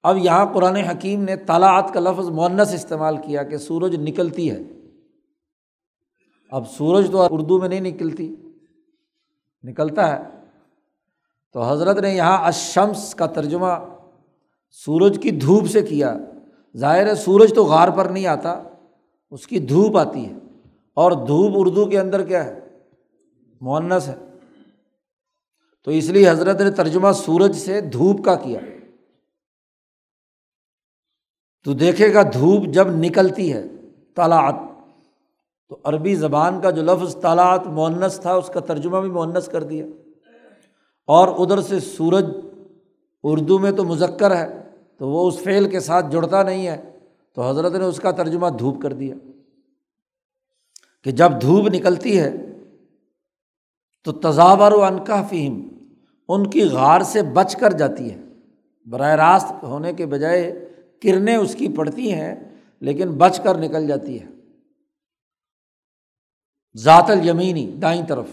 [0.03, 4.59] اب یہاں قرآن حکیم نے طلاعت کا لفظ مونس استعمال کیا کہ سورج نکلتی ہے۔
[6.51, 8.35] اب سورج تو اردو میں نہیں نکلتی،
[9.63, 10.23] نکلتا ہے۔
[11.53, 13.85] تو حضرت نے یہاں اشمس کا ترجمہ
[14.71, 16.15] سورج کی دھوپ سے کیا۔
[16.77, 18.63] ظاہر ہے سورج تو غار پر نہیں آتا،
[19.31, 20.33] اس کی دھوپ آتی ہے۔
[20.95, 22.61] اور دھوپ اردو کے اندر کیا ہے؟
[23.61, 24.28] مونس ہے۔
[25.85, 28.61] تو اس لیے حضرت نے ترجمہ سورج سے دھوپ کا کیا۔
[31.65, 33.65] تو دیکھے گا دھوپ جب نکلتی ہے
[34.17, 34.55] طلاعت
[35.69, 39.63] تو عربی زبان کا جو لفظ طلاعت مونس تھا، اس کا ترجمہ بھی مونس کر
[39.63, 39.87] دیا۔
[41.07, 42.25] اور ادھر سے سورج،
[43.23, 44.63] اردو میں تو مذکر ہے،
[44.97, 46.99] تو وہ اس فعل کے ساتھ جڑتا نہیں ہے۔
[47.33, 49.15] تو حضرت نے اس کا ترجمہ دھوپ کر دیا۔
[51.05, 52.33] کہ جب دھوپ نکلتی ہے
[54.05, 55.69] تو تضابر و انکا فہم
[56.29, 58.23] ان کی غار سے بچ کر جاتی ہے۔
[58.87, 60.69] براہ راست ہونے کے بجائے
[61.03, 62.35] کرنیں اس کی پڑتی ہیں،
[62.81, 64.27] لیکن بچ کر نکل جاتی ہے۔
[66.77, 68.27] ذات الیمینی، دائیں طرف۔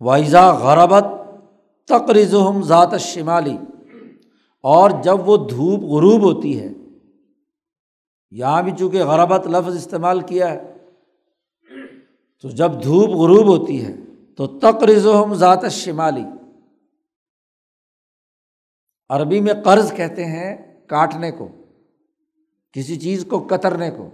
[0.00, 1.04] وائزا غربت
[1.88, 3.58] تقرضم ذات شمالی
[4.62, 6.72] اور جب وہ دھوپ غروب ہوتی ہے۔
[8.30, 10.76] یہاں بھی چونکہ غربت لفظ استعمال کیا ہے،
[12.42, 13.96] تو جب دھوپ غروب ہوتی ہے
[14.36, 16.24] تو تقرضم ذات شمالی
[19.08, 21.48] عربی میں قرض کہتے ہیں کاٹنے کو،
[22.72, 24.10] کسی چیز کو کترنے کو۔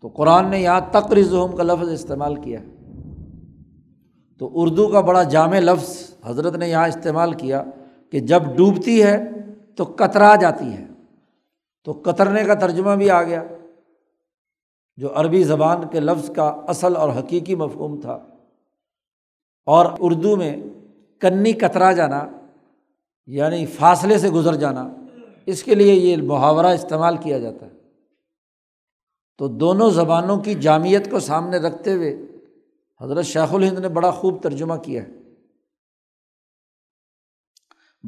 [0.00, 2.60] تو قرآن نے یہاں تقرضم کا لفظ استعمال کیا۔
[4.38, 7.64] تو اردو کا بڑا جامع لفظ حضرت نے یہاں استعمال کیا
[8.10, 9.18] کہ جب ڈوبتی ہے
[9.76, 10.86] تو کترا جاتی ہے۔
[11.84, 13.44] تو کترنے کا ترجمہ بھی آ گیا،
[14.96, 18.26] جو عربی زبان کے لفظ کا اصل اور حقیقی مفہوم تھا۔
[19.66, 20.56] اور اردو میں
[21.20, 22.26] کنی کترا جانا
[23.26, 24.94] یعنی فاصلے سے گزر جانا،
[25.46, 27.70] اس کے لیے یہ محاورہ استعمال کیا جاتا ہے۔
[29.38, 32.16] تو دونوں زبانوں کی جامعت کو سامنے رکھتے ہوئے
[33.00, 35.08] حضرت شیخ الہند نے بڑا خوب ترجمہ کیا ہے۔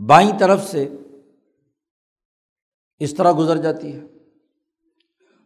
[0.07, 0.89] بائیں طرف سے
[2.99, 4.01] اس طرح گزر جاتی ہے۔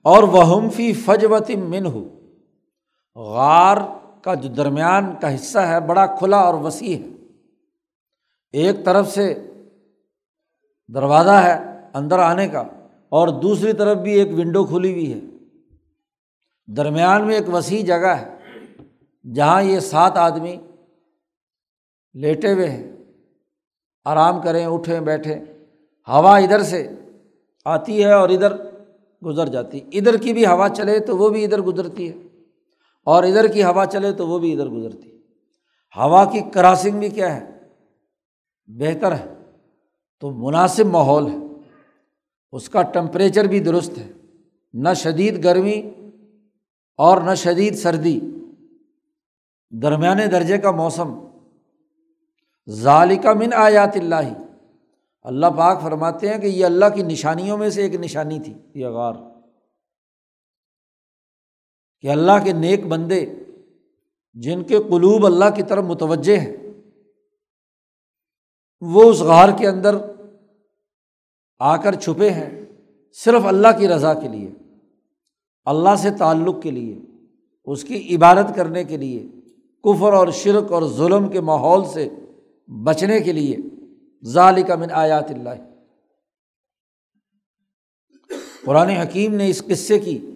[0.03, 2.20] اور وہ فی فجوت من ہو
[3.16, 3.77] غار
[4.22, 7.08] کا جو درمیان کا حصہ ہے، بڑا کھلا اور وسیع ہے۔
[8.52, 9.50] ایک طرف سے
[10.94, 12.61] دروازہ ہے اندر آنے کا
[13.08, 15.20] اور دوسری طرف بھی ایک ونڈو کھلی ہوئی ہے۔
[16.66, 18.37] درمیان میں ایک وسیع جگہ ہے
[19.35, 20.56] جہاں یہ سات آدمی
[22.14, 22.92] لیٹے ہوئے ہیں۔
[24.04, 25.40] آرام کریں، اٹھیں، بیٹھیں۔
[26.08, 26.88] ہوا ادھر سے
[27.64, 28.52] آتی ہے اور ادھر
[29.24, 32.21] گزر جاتی ادھر کی بھی ہوا چلے تو وہ بھی ادھر گزرتی ہے۔
[33.04, 35.08] اور ادھر کی ہوا چلے تو وہ بھی ادھر گزرتی۔
[35.96, 37.50] ہوا کی کراسنگ بھی کیا ہے؟
[38.66, 39.34] بہتر ہے۔
[40.20, 41.36] تو مناسب ماحول ہے۔
[42.52, 44.12] اس کا ٹمپریچر بھی درست ہے۔
[44.72, 45.90] نہ شدید گرمی
[46.96, 48.20] اور نہ شدید سردی۔
[49.70, 51.26] درمیانے درجے کا موسم۔
[52.70, 54.32] ظالقہ من آیات اللہ۔
[55.22, 58.86] اللہ پاک فرماتے ہیں کہ یہ اللہ کی نشانیوں میں سے ایک نشانی تھی۔ یہ
[58.86, 59.32] غار۔
[62.02, 63.26] کہ اللہ کے نیک بندے
[64.34, 66.56] جن کے قلوب اللہ کی طرف متوجہ ہیں،
[68.80, 69.96] وہ اس غار کے اندر
[71.58, 72.64] آ کر چھپے ہیں
[73.12, 74.50] صرف اللہ کی رضا کے لیے،
[75.64, 76.98] اللہ سے تعلق کے لیے،
[77.64, 79.26] اس کی عبادت کرنے کے لیے،
[79.84, 82.08] کفر اور شرک اور ظلم کے ماحول سے
[82.84, 83.56] بچنے کے لیے۔
[84.24, 85.50] ظال کا من آیات اللہ۔
[88.64, 90.32] قرآن حکیم نے اس قصے کی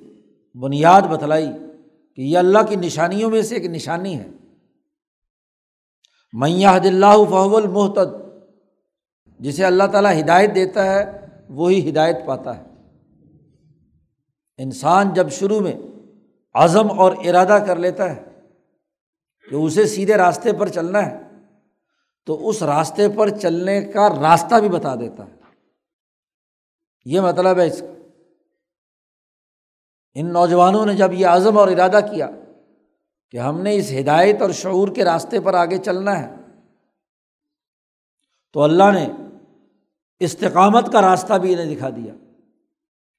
[0.60, 1.48] بنیاد بتلائی
[2.16, 4.28] کہ یہ اللہ کی نشانیوں میں سے ایک نشانی ہے۔
[6.32, 8.26] میاں اللہ فہو المحتد
[9.40, 12.62] جسے اللہ تعالیٰ ہدایت دیتا ہے، وہی ہدایت پاتا ہے۔
[14.58, 15.72] انسان جب شروع میں
[16.54, 18.22] عزم اور ارادہ کر لیتا ہے
[19.50, 21.20] کہ اسے سیدھے راستے پر چلنا ہے،
[22.26, 25.32] تو اس راستے پر چلنے کا راستہ بھی بتا دیتا ہے۔
[27.04, 27.95] یہ مطلب ہے اس کا۔
[30.16, 32.28] ان نوجوانوں نے جب یہ عزم اور ارادہ کیا
[33.34, 36.28] کہ ہم نے اس ہدایت اور شعور کے راستے پر آگے چلنا ہے،
[38.54, 39.06] تو اللہ نے
[40.20, 42.14] استقامت کا راستہ بھی انہیں دکھا دیا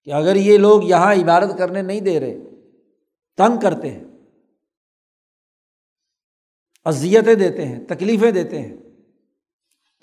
[0.07, 2.38] کہ اگر یہ لوگ یہاں عبادت کرنے نہیں دے رہے،
[3.38, 4.03] تنگ کرتے ہیں،
[6.86, 8.75] اذیتیں دیتے ہیں، تکلیفیں دیتے ہیں،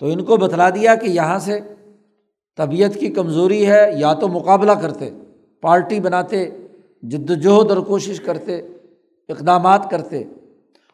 [0.01, 1.59] تو ان کو بتلا دیا کہ یہاں سے
[2.57, 5.09] طبیعت کی کمزوری ہے، یا تو مقابلہ کرتے،
[5.63, 6.45] پارٹی بناتے
[7.09, 8.57] جد وجہد اور کوشش کرتے،
[9.29, 10.23] اقدامات کرتے،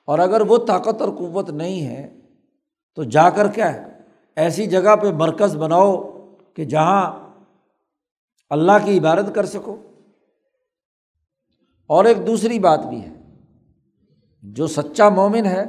[0.06, 2.20] اور اگر وہ طاقت اور قوت نہیں ہے،
[2.96, 4.00] تو جا کر کیا ہے؟
[4.36, 6.12] ایسی جگہ پہ مرکز بناؤ
[6.54, 7.30] کہ جہاں
[8.50, 9.78] اللہ کی عبادت کر سکو۔
[11.88, 13.14] اور ایک دوسری بات بھی ہے،
[14.44, 15.64] جو سچا مومن ہے،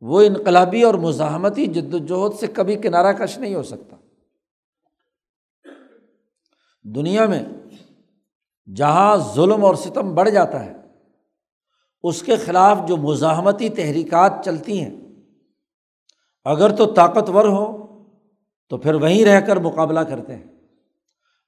[0.00, 3.96] وہ انقلابی اور مزاحمتی جد وجہد سے کبھی کنارہ کش نہیں ہو سکتا۔
[6.82, 7.44] دنیا میں
[8.66, 10.72] جہاں ظلم اور ستم بڑھ جاتا ہے،
[12.04, 14.96] اس کے خلاف جو مزاحمتی تحریکات چلتی ہیں،
[16.46, 17.66] اگر تو طاقتور ہو
[18.70, 20.46] تو پھر وہیں رہ کر مقابلہ کرتے ہیں،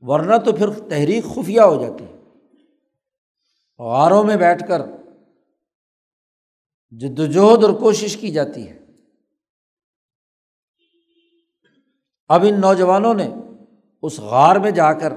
[0.03, 2.19] ورنہ تو پھر تحریک خفیہ ہو جاتی ہے۔
[3.79, 4.83] غاروں میں بیٹھ کر
[6.93, 8.79] جد وجہد اور کوشش کی جاتی ہے۔
[12.31, 13.29] اب ان نوجوانوں نے
[14.03, 15.13] اس غار میں جا کر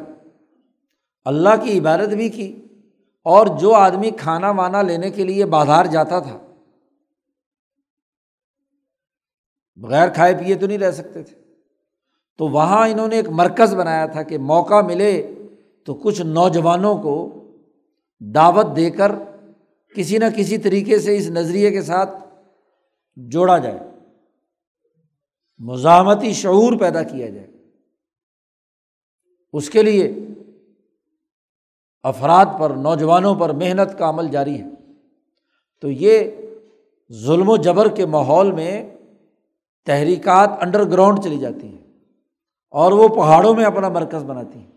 [1.28, 2.62] اللہ کی عبادت بھی کی
[3.24, 6.40] اور جو آدمی کھانا وانا لینے کے لیے بازار جاتا تھا،
[9.76, 11.36] بغیر کھائے پیے تو نہیں رہ سکتے تھے۔
[12.38, 15.34] تو وہاں انہوں نے ایک مرکز بنایا تھا کہ موقع ملے
[15.86, 17.44] تو کچھ نوجوانوں کو
[18.20, 19.12] دعوت دے کر
[19.96, 22.10] کسی نہ کسی طریقے سے اس نظریے کے ساتھ
[23.16, 23.80] جوڑا جائے۔
[25.58, 27.48] مزاحمتی شعور پیدا کیا جائے۔
[29.54, 30.27] اس کے لیے
[32.04, 34.66] افراد پر، نوجوانوں پر محنت کا عمل جاری ہے۔
[35.82, 36.32] تو یہ
[37.14, 38.96] ظلم و جبر کے ماحول میں
[39.86, 41.84] تحریکات انڈر گراؤنڈ چلی جاتی ہیں
[42.70, 44.72] اور وہ پہاڑوں میں اپنا مرکز بناتی ہیں،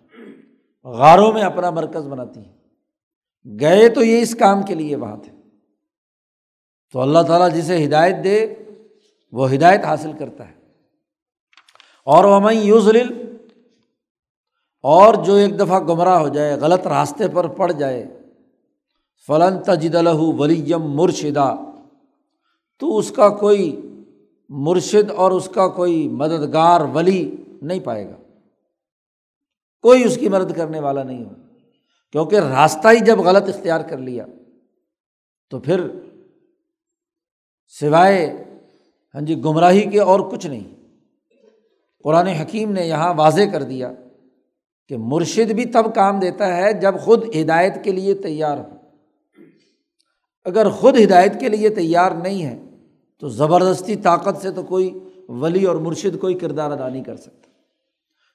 [0.84, 2.56] غاروں میں اپنا مرکز بناتی ہیں۔
[3.60, 5.32] گئے تو یہ اس کام کے لیے وہاں تھے۔
[6.92, 8.54] تو اللہ تعالیٰ جسے ہدایت دے،
[9.32, 10.54] وہ ہدایت حاصل کرتا ہے۔
[12.04, 13.29] اور وہ یوزل
[14.82, 18.20] اور جو ایک دفعہ گمراہ ہو جائے، غلط راستے پر پڑ جائے،
[19.26, 21.54] فلن تجد الح ولیم مرشدہ
[22.78, 23.80] تو اس کا کوئی
[24.48, 28.16] مرشد اور اس کا کوئی مددگار ولی نہیں پائے گا۔
[29.82, 31.30] کوئی اس کی مدد کرنے والا نہیں ہو۔
[32.12, 34.26] کیونکہ راستہ ہی جب غلط اختیار کر لیا،
[35.50, 35.88] تو پھر
[37.80, 38.44] سوائے
[39.14, 40.96] ہاں جی گمراہی کے اور کچھ نہیں۔
[42.04, 43.92] قرآن حکیم نے یہاں واضح کر دیا۔
[44.90, 48.76] کہ مرشد بھی تب کام دیتا ہے جب خود ہدایت کے لیے تیار ہو۔
[50.44, 52.64] اگر خود ہدایت کے لیے تیار نہیں ہے،
[53.18, 54.98] تو زبردستی طاقت سے تو کوئی
[55.28, 57.50] ولی اور مرشد کوئی کردار ادا نہیں کر سکتا۔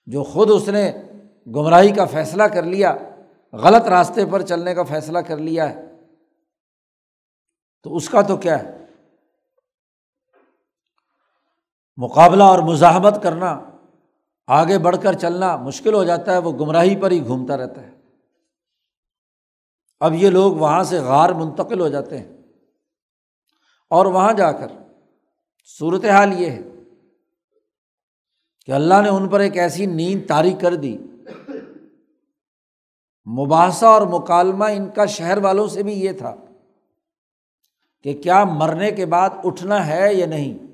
[0.06, 0.92] جو خود اس نے
[1.56, 2.96] گمراہی کا فیصلہ کر لیا،
[3.54, 5.82] غلط راستے پر چلنے کا فیصلہ کر لیا ہے،
[7.84, 8.78] تو اس کا تو کیا ہے؟
[11.98, 13.62] مقابلہ اور مزاحمت کرنا
[14.48, 17.92] آگے بڑھ کر چلنا مشکل ہو جاتا ہے، وہ گمراہی پر ہی گھومتا رہتا ہے۔
[20.00, 22.38] اب یہ لوگ وہاں سے غار منتقل ہو جاتے ہیں۔
[23.90, 24.68] اور وہاں جا کر
[25.80, 26.62] صورت حال یہ ہے
[28.66, 30.98] کہ اللہ نے ان پر ایک ایسی نیند طاری کر دی۔
[33.38, 36.36] مباحثہ اور مکالمہ ان کا شہر والوں سے بھی یہ تھا
[38.04, 40.65] کہ کیا مرنے کے بعد اٹھنا ہے یا نہیں۔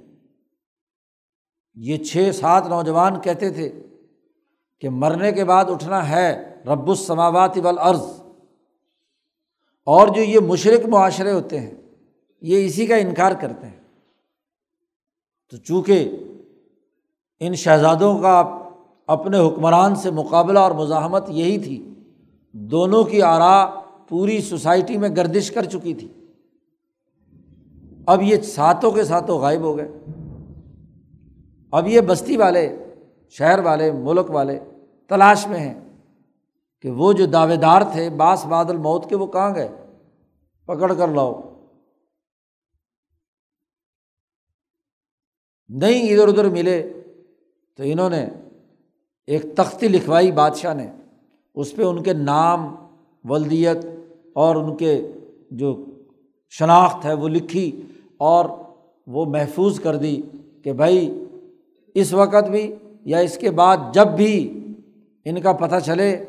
[1.76, 3.84] یہ چھ سات نوجوان کہتے تھے
[4.80, 8.22] کہ مرنے کے بعد اٹھنا ہے رب السماوات والارض۔
[9.86, 11.72] اور جو یہ مشرق معاشرے ہوتے ہیں،
[12.42, 13.80] یہ اسی کا انکار کرتے ہیں۔
[15.52, 16.18] تو چونکہ
[17.40, 18.58] ان شہزادوں کا
[19.08, 21.94] اپنے حکمران سے مقابلہ اور مزاحمت یہی تھی،
[22.52, 26.08] دونوں کی آرا پوری سوسائٹی میں گردش کر چکی تھی۔
[28.06, 30.21] اب یہ ساتوں کے ساتوں غائب ہو گئے۔
[31.72, 32.78] اب یہ بستی والے،
[33.30, 34.60] شہر والے، ملک والے
[35.08, 35.80] تلاش میں ہیں
[36.82, 39.70] کہ وہ جو دعوے دار تھے، باس بادل موت کے، وہ کہاں گئے؟
[40.66, 41.42] پکڑ کر لاؤ۔
[45.70, 46.94] نہیں ادھر ادھر ملے
[47.78, 48.28] تو انہوں نے
[49.28, 50.92] ایک تختی لکھوائی بادشاہ نے۔
[51.56, 52.76] اس پہ ان کے نام،
[53.24, 53.78] ولدیت
[54.34, 55.12] اور ان کے
[55.52, 55.86] جو
[56.50, 57.82] شناخت ہے، وہ لکھی
[58.18, 58.50] اور
[59.08, 60.22] وہ محفوظ کر دی
[60.64, 61.21] کہ بھائی
[61.96, 62.76] اس وقت بھی
[63.06, 64.64] یا اس کے بعد جب بھی
[65.26, 66.26] ان کا پتہ چلے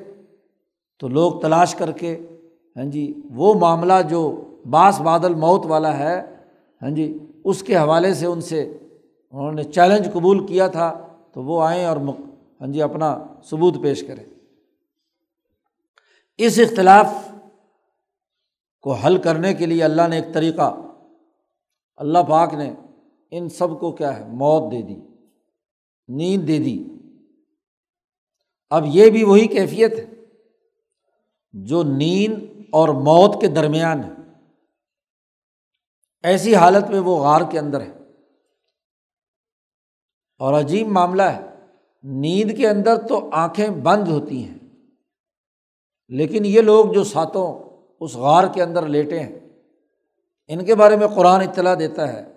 [1.01, 2.27] تو لوگ تلاش کر کے
[2.77, 6.37] ہاں جی وہ معاملہ جو باس بادل موت والا ہے
[6.83, 8.79] ہاں جی اس کے حوالے سے ان سے
[9.31, 14.05] انہوں نے چیلنج قبول کیا تھا تو وہ آئیں اور ہاں جی اپنا ثبوت پیش
[14.07, 14.25] کریں۔
[16.37, 17.15] اس اختلاف
[18.81, 20.81] کو حل کرنے کے لیے اللہ نے ایک طریقہ،
[21.97, 22.73] اللہ پاک نے
[23.31, 24.97] ان سب کو کیا ہے، موت دے دی۔
[26.09, 26.85] نیند دے دی۔
[28.71, 30.07] اب یہ بھی وہی کیفیت ہے
[31.53, 34.11] جو نیند اور موت کے درمیان ہے۔
[36.23, 37.93] ایسی حالت میں وہ غار کے اندر ہے۔
[40.39, 41.41] اور عجیب معاملہ ہے،
[42.03, 44.59] نیند کے اندر تو آنکھیں بند ہوتی ہیں،
[46.09, 47.61] لیکن یہ لوگ جو ساتوں
[48.01, 49.39] اس غار کے اندر لیٹے ہیں،
[50.49, 52.33] ان کے بارے میں قرآن اطلاع دیتا ہے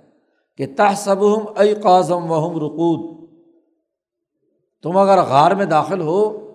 [0.58, 1.74] کہ تہ سب ہم ائی
[2.10, 3.25] وہم رقود۔
[4.86, 6.52] تم اگر غار میں داخل ہو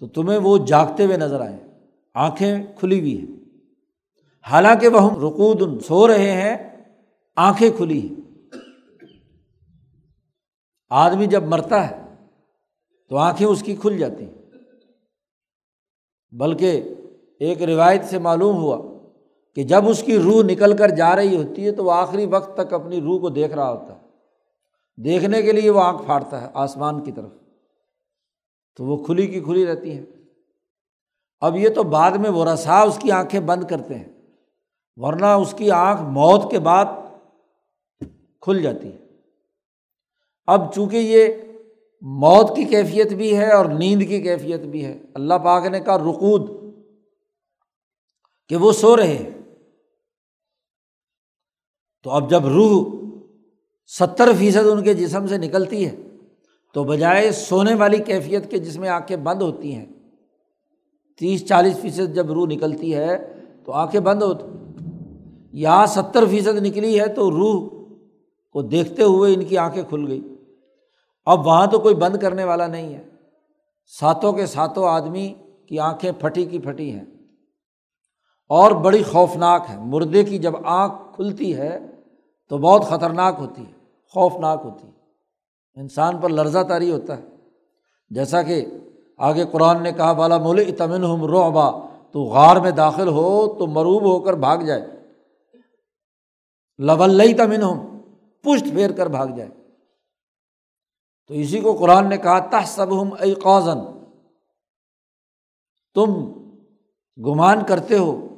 [0.00, 1.56] تو تمہیں وہ جاگتے ہوئے نظر آئیں
[2.14, 3.26] آنکھیں کھلی ہوئی ہیں۔
[4.50, 6.80] حالانکہ وہ رقود سو رہے ہیں،
[7.36, 8.20] آنکھیں کھلی ہیں۔
[10.90, 12.02] آدمی جب مرتا ہے
[13.08, 14.34] تو آنکھیں اس کی کھل جاتی ہیں۔
[16.32, 16.94] بلکہ
[17.40, 18.82] ایک روایت سے معلوم ہوا
[19.54, 22.56] کہ جب اس کی روح نکل کر جا رہی ہوتی ہے تو وہ آخری وقت
[22.56, 24.03] تک اپنی روح کو دیکھ رہا ہوتا ہے۔
[24.96, 27.32] دیکھنے کے لیے وہ آنکھ پھاڑتا ہے آسمان کی طرف۔
[28.76, 30.06] تو وہ کھلی کی کھلی رہتی ہیں۔
[31.40, 34.12] اب یہ تو بعد میں وہ رسا اس کی آنکھیں بند کرتے ہیں،
[34.96, 36.84] ورنہ اس کی آنکھ موت کے بعد
[38.40, 38.96] کھل جاتی ہے۔
[40.46, 41.28] اب چونکہ یہ
[42.00, 45.98] موت کی کیفیت بھی ہے اور نیند کی کیفیت بھی ہے، اللہ پاک نے کہا،
[45.98, 46.74] رقود،
[48.48, 49.30] کہ وہ سو رہے ہیں۔
[52.02, 53.03] تو اب جب روح
[53.86, 55.96] ستر فیصد ان کے جسم سے نکلتی ہے۔
[56.74, 59.86] تو بجائے سونے والی کیفیت کے جس میں آنکھیں بند ہوتی ہیں،
[61.18, 63.32] تیس چالیس فیصد جب روح نکلتی ہے
[63.64, 64.44] تو آنکھیں بند ہوتی
[65.52, 67.68] یہاں ستر فیصد نکلی ہے تو روح
[68.52, 70.34] کو دیکھتے ہوئے ان کی آنکھیں کھل گئی۔
[71.26, 73.04] اب وہاں تو کوئی بند کرنے والا نہیں ہے۔
[74.00, 75.34] ساتوں کے ساتوں آدمی
[75.68, 77.04] کی آنکھیں پھٹی کی پھٹی ہیں۔
[78.48, 81.78] اور بڑی خوفناک ہے، مردے کی جب آنکھ کھلتی ہے
[82.48, 83.72] تو بہت خطرناک ہوتی ہے،
[84.08, 84.92] خوفناک ہوتی ہے۔
[85.74, 87.22] انسان پر لرزہ تاری ہوتا ہے۔
[88.08, 88.66] جیسا کہ
[89.16, 91.70] آگے قرآن نے کہا بالا مول تمن ہم روبا
[92.12, 94.86] تو غار میں داخل ہو تو مروب ہو کر بھاگ جائے۔
[96.78, 98.00] لول تمن ہم
[98.42, 99.50] پشت پھیر کر بھاگ جائے۔
[101.26, 103.34] تو اسی کو قرآن نے کہا تہ سب ہم اے
[105.94, 106.32] تم
[107.26, 108.28] گمان کرتے ہو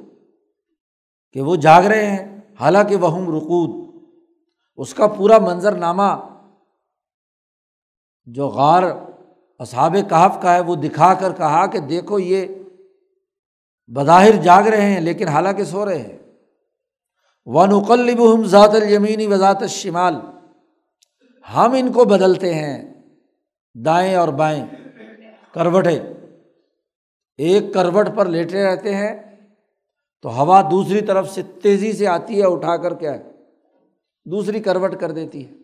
[1.32, 3.85] کہ وہ جاگ رہے ہیں، حالانکہ وہ ہم رقود۔
[4.76, 6.36] اس کا پورا منظر نامہ
[8.24, 8.82] جو غار
[9.58, 12.46] اصحاب کہف کا ہے وہ دکھا کر کہا کہ دیکھو یہ
[13.94, 16.18] بظاہر جاگ رہے ہیں لیکن حالانکہ سو رہے ہیں۔
[17.44, 20.14] ون اقلب ہم ذات المینی وضاط شمال
[21.54, 22.94] ہم ان کو بدلتے ہیں،
[23.74, 24.66] دائیں اور بائیں۔
[25.52, 25.98] کروٹیں۔
[27.36, 29.36] ایک کروٹ پر لیٹے رہتے ہیں
[30.22, 33.35] تو ہوا دوسری طرف سے تیزی سے آتی ہے، اٹھا کر کیا ہے؟
[34.30, 35.54] دوسری کروٹ کر دیتی ہے۔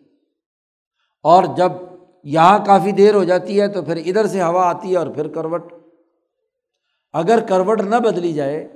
[1.23, 1.71] اور جب
[2.23, 5.27] یہاں کافی دیر ہو جاتی ہے تو پھر ادھر سے ہوا آتی ہے اور پھر
[5.27, 5.73] کروٹ۔
[7.13, 8.67] اگر کروٹ نہ بدلی جائے،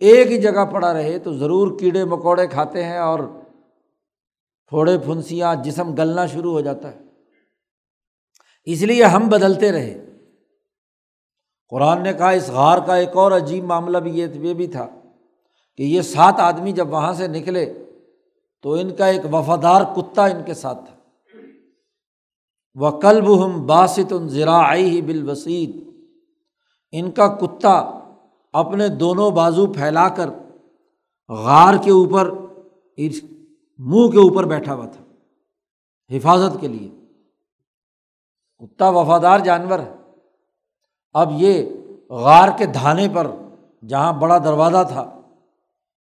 [0.00, 3.18] ایک ہی جگہ پڑا رہے تو ضرور کیڑے مکوڑے کھاتے ہیں اور
[4.68, 6.98] پھوڑے، پھنسیاں، جسم گلنا شروع ہو جاتا ہے۔
[8.64, 10.06] اس لیے ہم بدلتے رہے۔
[11.68, 14.86] قرآن نے کہا، اس غار کا ایک اور عجیب معاملہ بھی یہ بھی تھا
[15.76, 17.72] کہ یہ سات آدمی جب وہاں سے نکلے
[18.64, 20.94] تو ان کا ایک وفادار کتا ان کے ساتھ تھا۔
[22.74, 25.88] وہ کلب ہم باسط ان ذراعی ہی بالوسیط
[26.92, 27.98] ان کا کتا
[28.52, 30.30] اپنے دونوں بازو پھیلا کر
[31.28, 32.30] غار کے اوپر
[33.78, 35.04] منہ کے اوپر بیٹھا ہوا تھا۔
[36.16, 36.90] حفاظت کے لیے۔
[38.58, 39.94] کتا وفادار جانور ہے۔
[41.12, 41.64] اب یہ
[42.10, 43.30] غار کے دھانے پر،
[43.88, 45.20] جہاں بڑا دروازہ تھا،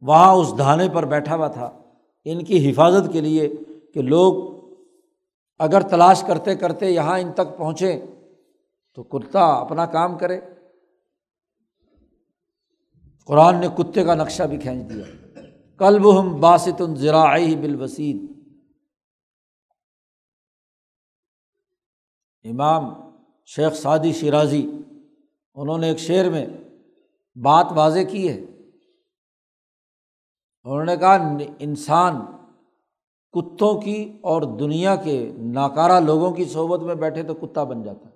[0.01, 1.79] وہاں اس دھانے پر بیٹھا ہوا تھا۔
[2.25, 3.49] ان کی حفاظت کے لیے
[3.95, 4.55] کہ لوگ
[5.59, 8.03] اگر تلاش کرتے کرتے یہاں ان تک پہنچے
[8.95, 10.41] تو کتا اپنا کام کرے۔
[13.25, 15.05] قرآن نے کتے کا نقشہ بھی کھینچ دیا۔
[15.79, 18.31] کلب ہم باسط ذراعی بالوسید۔
[22.45, 22.85] امام
[23.47, 24.71] شیخ سعدی شیرازی،
[25.55, 26.47] انہوں نے ایک شعر میں
[27.37, 28.41] بات واضح کی ہے۔
[30.65, 32.21] انہوں نے کہا، انسان
[33.33, 38.09] کتوں کی اور دنیا کے ناکارہ لوگوں کی صحبت میں بیٹھے تو کتا بن جاتا۔
[38.09, 38.15] ہے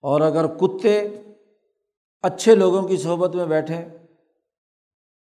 [0.00, 1.22] اور اگر کتے
[2.22, 3.88] اچھے لوگوں کی صحبت میں بیٹھے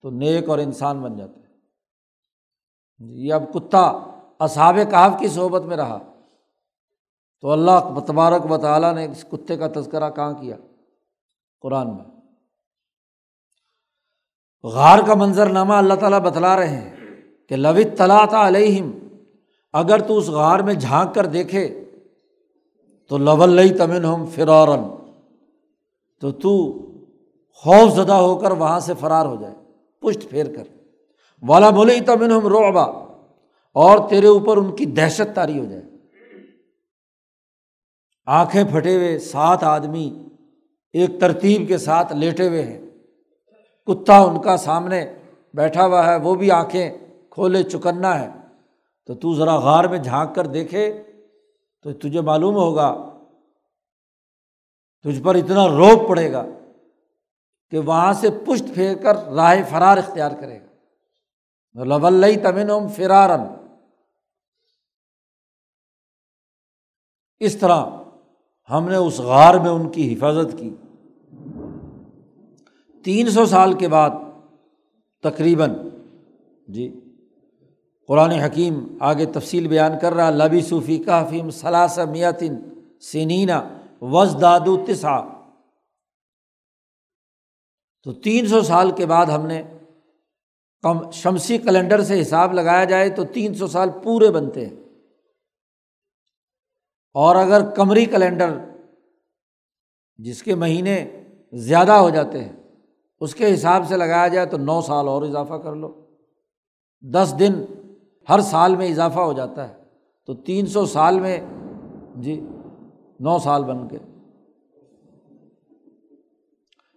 [0.01, 1.39] تو نیک اور انسان بن جاتے۔
[2.99, 3.81] یہ اب کتا
[4.39, 5.97] اصحاب کہاف کی صحبت میں رہا۔
[7.41, 10.57] تو اللہ تبارک و تعالیٰ نے اس کتے کا تذکرہ کہاں کیا؟
[11.61, 12.18] قرآن میں۔
[14.63, 16.95] غار کا منظر نامہ اللہ تعالیٰ بتلا رہے ہیں
[17.49, 18.91] کہ لوت طلاع علیہم،
[19.73, 21.83] اگر تو اس غار میں جھانک کر دیکھے،
[23.07, 24.83] تو لول تمن ہم فرارن،
[26.21, 26.73] تو تو
[27.53, 29.55] خوف زدہ ہو کر وہاں سے فرار ہو جائے،
[29.99, 30.63] پشت پھیر کر۔
[31.47, 32.83] والا مول تمن ہم روبا
[33.73, 35.81] اور تیرے اوپر ان کی دہشت تاری ہو جائے۔
[38.25, 40.23] آنکھیں پھٹے ہوئے، سات آدمی
[40.93, 42.88] ایک ترتیب کے ساتھ لیٹے ہوئے ہیں۔
[43.89, 45.13] کتا ان کا سامنے
[45.53, 46.97] بیٹھا ہوا ہے، وہ بھی آنکھیں
[47.29, 48.29] کھولے چکنا ہے۔
[49.05, 51.03] تو تو ذرا غار میں جھانک کر دیکھے
[51.83, 53.09] تو تجھے معلوم ہوگا،
[55.03, 56.45] تجھ پر اتنا روپ پڑے گا
[57.69, 60.65] کہ وہاں سے پشت پھیر کر راہ فرار اختیار کرے گا۔
[61.83, 63.41] لول تمن فرارن
[67.39, 67.85] اس طرح
[68.69, 70.75] ہم نے اس غار میں ان کی حفاظت کی۔
[73.03, 74.09] تین سو سال کے بعد
[75.23, 75.69] تقریباً
[76.67, 76.99] جی
[78.07, 82.55] قرآن حکیم آگے تفصیل بیان کر رہا، لبی صوفی کافیم ثلاث میتن
[83.01, 83.69] سنینا
[84.01, 85.21] وز دادو تسا
[88.03, 89.63] تو تین سو سال کے بعد ہم نے
[90.81, 94.75] کم شمسی کیلنڈر سے حساب لگایا جائے تو تین سو سال پورے بنتے ہیں۔
[97.13, 98.57] اور اگر کمری کیلنڈر
[100.17, 101.21] جس کے مہینے
[101.53, 102.58] زیادہ ہو جاتے ہیں
[103.19, 106.05] اس کے حساب سے لگایا جائے تو نو سال اور اضافہ کر لو۔
[107.01, 107.65] دس دن
[108.29, 109.73] ہر سال میں اضافہ ہو جاتا ہے۔
[110.25, 111.39] تو تین سو سال میں
[112.15, 112.47] جی
[113.19, 113.97] نو سال بن کے۔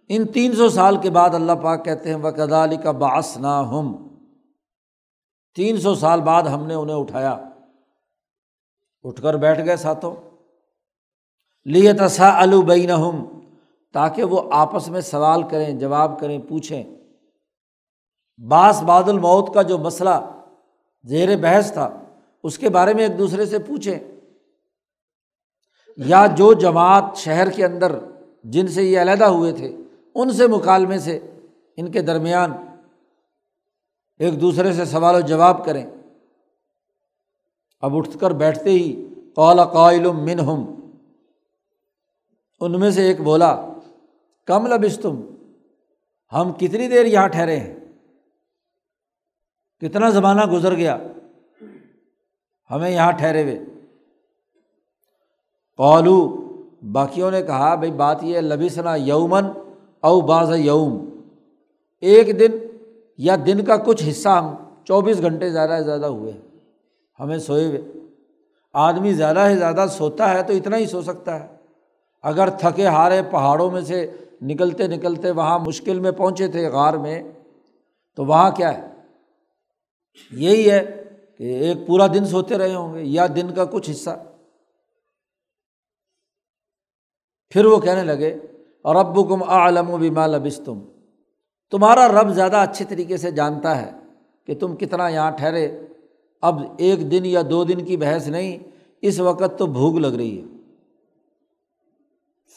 [0.09, 3.47] ان تین سو سال کے بعد اللہ پاک کہتے ہیں وہ کدالی کا باس نہ
[3.47, 4.07] ہم
[5.55, 7.37] تین سو سال بعد ہم نے انہیں اٹھایا۔
[9.03, 10.15] اٹھ کر بیٹھ گئے ساتھوں۔
[11.65, 13.32] لیے تصا البین ہم
[13.93, 16.83] تاکہ وہ آپس میں سوال کریں، جواب کریں، پوچھیں۔
[18.49, 20.43] باس باد الموت کا جو مسئلہ
[21.03, 22.01] زیر بحث تھا،
[22.43, 23.99] اس کے بارے میں ایک دوسرے سے پوچھیں۔
[25.97, 27.99] یا جو جماعت شہر کے اندر
[28.43, 29.77] جن سے یہ علیحدہ ہوئے تھے،
[30.15, 31.19] ان سے مکالمے سے،
[31.77, 32.51] ان کے درمیان
[34.19, 35.85] ایک دوسرے سے سوال و جواب کریں۔
[37.81, 40.89] اب اٹھ کر بیٹھتے ہی قال قائل من ہم
[42.59, 43.65] ان میں سے ایک بولا
[44.47, 45.21] کم لبس تم
[46.33, 47.75] ہم کتنی دیر یہاں ٹھہرے ہیں؟
[49.79, 50.97] کتنا زمانہ گزر گیا؟
[52.71, 53.59] ہمیں یہاں ٹھہرے ہوئے۔
[55.77, 56.29] قالو،
[56.91, 59.45] باقیوں نے کہا بھائی بات یہ لبسنا یومن
[60.01, 61.19] او باز یوم۔
[62.01, 62.51] ایک دن
[63.17, 66.33] یا دن کا کچھ حصہ ہم چوبیس گھنٹے زیادہ سے زیادہ ہوئے
[67.19, 67.81] ہمیں سوئے ہوئے۔
[68.73, 71.55] آدمی زیادہ سے زیادہ سوتا ہے تو اتنا ہی سو سکتا ہے۔
[72.21, 74.11] اگر تھکے ہارے پہاڑوں میں سے
[74.43, 77.23] نکلتے نکلتے وہاں مشکل میں پہنچے تھے غار میں،
[78.15, 78.87] تو وہاں کیا ہے؟
[80.31, 81.03] یہی ہے
[81.37, 84.23] کہ ایک پورا دن سوتے رہے ہوں گے یا دن کا کچھ حصہ۔
[87.49, 88.37] پھر وہ کہنے لگے
[88.81, 90.79] اور اب کم عالم و بیما لبس تم
[91.71, 93.91] تمہارا رب زیادہ اچھے طریقے سے جانتا ہے
[94.45, 95.79] کہ تم کتنا یہاں ٹھہرے۔
[96.41, 98.57] اب ایک دن یا دو دن کی بحث نہیں،
[99.01, 100.45] اس وقت تو بھوک لگ رہی ہے۔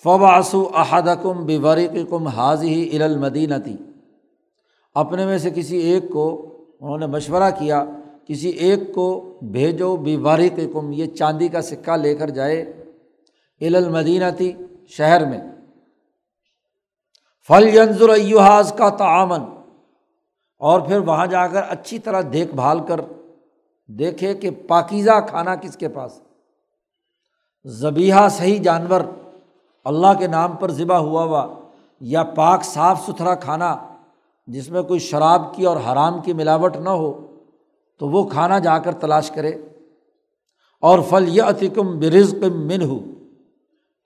[0.02, 3.76] فواسو احد کم بیورق کم حاضی ہی المدینہ تھی
[4.94, 7.84] اپنے میں سے کسی ایک کو انہوں نے مشورہ کیا،
[8.28, 12.62] کسی ایک کو بھیجو بیوارق کم یہ چاندی کا سکہ لے کر جائے
[13.60, 14.52] المدینہ تھی
[14.88, 15.40] شہر میں۔
[17.48, 19.40] فل ینظر ایوہاز کا تعامن
[20.58, 23.00] اور پھر وہاں جا کر اچھی طرح دیکھ بھال کر،
[23.86, 26.20] دیکھے کہ پاکیزہ کھانا کس کے پاس۔
[27.64, 29.00] زبیحہ صحیح جانور۔
[29.86, 31.54] اللہ کے نام پر ذبح ہوا ہوا
[32.00, 33.76] یا پاک صاف ستھرا کھانا
[34.46, 37.26] جس میں کوئی شراب کی اور حرام کی ملاوٹ نہ ہو،
[37.98, 39.52] تو وہ کھانا جا کر تلاش کرے۔
[40.80, 42.98] اور فل یہ عتکم برزق من ہو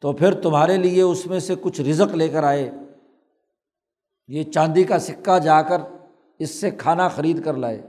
[0.01, 2.70] تو پھر تمہارے لیے اس میں سے کچھ رزق لے کر آئے۔
[4.28, 5.81] یہ چاندی کا سکہ جا کر
[6.39, 7.83] اس سے کھانا خرید کر لائے۔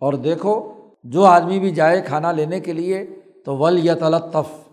[0.00, 0.72] اور دیکھو،
[1.04, 4.65] جو آدمی بھی جائے کھانا لینے کے لیے، تو ول یا تلطف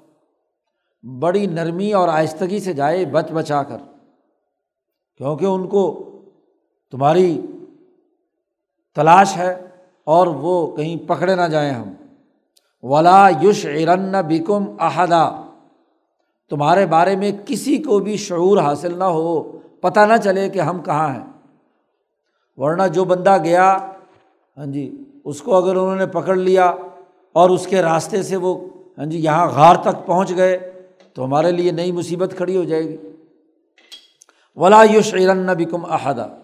[1.04, 3.78] بڑی نرمی اور آہستگی سے جائے بچ بچا کر۔
[5.18, 6.12] کیونکہ ان کو
[6.92, 7.42] تمہاری
[8.96, 9.68] تلاش ہے
[10.04, 11.94] اور وہ کہیں پکڑے نہ جائیں ہم۔
[12.84, 15.30] ولا یوش ارن بکم احدا
[16.50, 19.42] تمہارے بارے میں کسی کو بھی شعور حاصل نہ ہو،
[19.82, 21.24] پتہ نہ چلے کہ ہم کہاں ہیں۔
[22.58, 23.78] ورنہ جو بندہ گیا
[24.58, 26.74] ہاں جی اس کو اگر انہوں نے پکڑ لیا
[27.34, 28.60] اور اس کے راستے سے وہ
[28.98, 30.73] ہاں جی یہاں غار تک پہنچ گئے
[31.14, 32.98] تو ہمارے لیے نئی مصیبت کھڑی ہو جائے گی۔
[34.56, 36.38] ولا یو شعرن بکم احدہ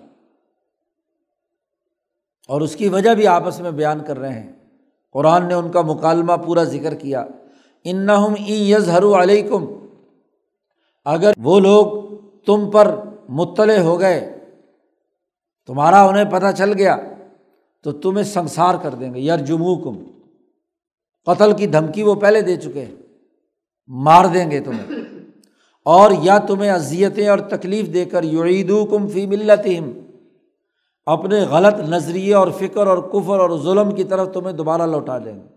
[2.48, 4.54] اور اس کی وجہ بھی آپس میں بیان کر رہے ہیں۔
[5.12, 7.26] قرآن نے ان کا مکالمہ پورا ذکر کیا۔
[7.84, 9.66] ان یظہر علیکم
[11.06, 12.16] اگر وہ لوگ
[12.46, 12.96] تم پر
[13.30, 14.38] مطلع ہو گئے،
[15.68, 16.98] تمہارا انہیں پتہ چل گیا،
[17.84, 20.04] تو تمہیں سنسار کر دیں گے۔ یار جموں کم
[21.26, 22.96] قتل کی دھمکی وہ پہلے دے چکے ہیں۔
[23.90, 25.10] مار دیں گے تمہیں۔
[25.86, 29.68] اور یا تمہیں اذیتیں اور تکلیف دے کر یعیدو کم فی ملت
[31.06, 35.36] اپنے غلط نظریے اور فکر اور کفر اور ظلم کی طرف تمہیں دوبارہ لوٹا دیں
[35.36, 35.48] گے۔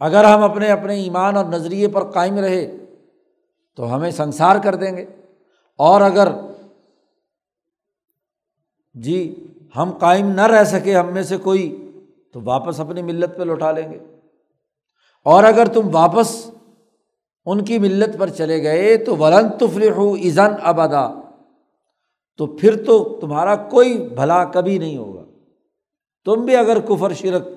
[0.00, 2.76] اگر ہم اپنے اپنے ایمان اور نظریے پر قائم رہے
[3.76, 5.06] تو ہمیں سنسار کر دیں گے۔
[5.76, 6.28] اور اگر
[8.94, 11.90] جی ہم قائم نہ رہ سکے ہم میں سے کوئی
[12.32, 14.09] تو واپس اپنی ملت پہ لوٹا لیں گے۔
[15.26, 16.50] اور اگر تم واپس
[17.46, 21.08] ان کی ملت پر چلے گئے تو ولن تفریح ایزن ابدا،
[22.38, 25.24] تو پھر تو تمہارا کوئی بھلا کبھی نہیں ہوگا۔
[26.26, 27.48] تم بھی اگر کفر، شرک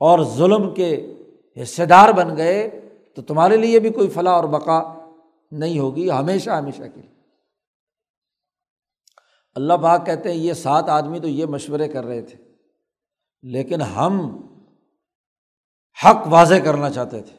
[0.00, 0.90] اور ظلم کے
[1.56, 2.68] حصے دار بن گئے
[3.16, 4.80] تو تمہارے لیے بھی کوئی فلاح اور بقا
[5.52, 7.14] نہیں ہوگی، ہمیشہ ہمیشہ کے لیے۔
[9.56, 12.38] اللہ پاک کہتے ہیں، یہ سات آدمی تو یہ مشورے کر رہے تھے،
[13.42, 14.20] لیکن ہم
[16.04, 17.36] حق واضح کرنا چاہتے تھے۔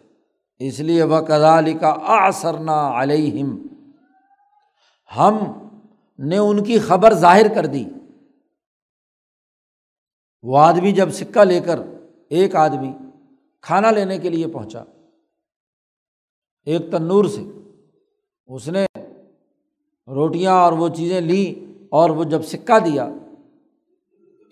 [0.60, 3.68] اس لیے وہ کزالی کا آسرنا علیہم
[5.18, 5.38] ہم
[6.20, 7.86] نے ان کی خبر ظاہر کر دی۔
[10.43, 11.80] وہ آدمی جب سکہ لے کر
[12.30, 12.91] ایک آدمی
[13.62, 14.84] کھانا لینے کے لیے پہنچا،
[16.66, 17.41] ایک تنور سے،
[18.47, 18.86] اس نے
[20.08, 21.45] روٹیاں اور وہ چیزیں لیں
[21.91, 23.08] اور وہ جب سکہ دیا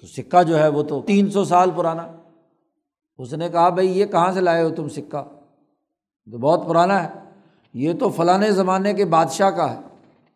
[0.02, 2.08] تو سکہ جو ہے وہ تو تین سو سال پرانا۔
[3.18, 5.24] اس نے کہا، بھائی یہ کہاں سے لائے ہو تم سکہ؟
[6.32, 7.10] تو بہت پرانا ہے۔
[7.74, 9.80] یہ تو فلاں زمانے کے بادشاہ کا ہے۔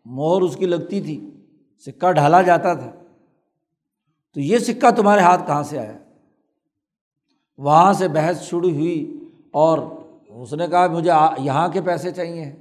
[0.06, 1.30] مہر اس کی لگتی تھی،
[1.86, 2.92] سکہ ڈھالا جاتا تھا۔
[4.34, 5.98] تو یہ سکہ تمہارے ہاتھ کہاں سے آیا؟
[7.58, 9.20] وہاں سے بحث شروع ہوئی
[9.52, 9.80] اور
[10.30, 12.56] اس نے کہا، مجھے یہاں کے پیسے چاہیے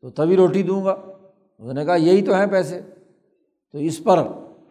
[0.00, 0.96] تو تبھی روٹی دوں گا۔
[1.58, 2.80] اس نے کہا، یہی تو ہیں پیسے۔
[3.72, 4.18] تو اس پر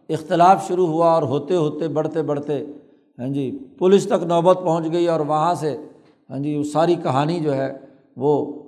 [0.09, 2.65] اختلاف شروع ہوا اور ہوتے ہوتے بڑھتے بڑھتے
[3.19, 5.77] ہاں جی پولیس تک نوبت پہنچ گئی اور وہاں سے
[6.29, 7.77] ہاں جی وہ ساری کہانی جو ہے
[8.15, 8.63] وہ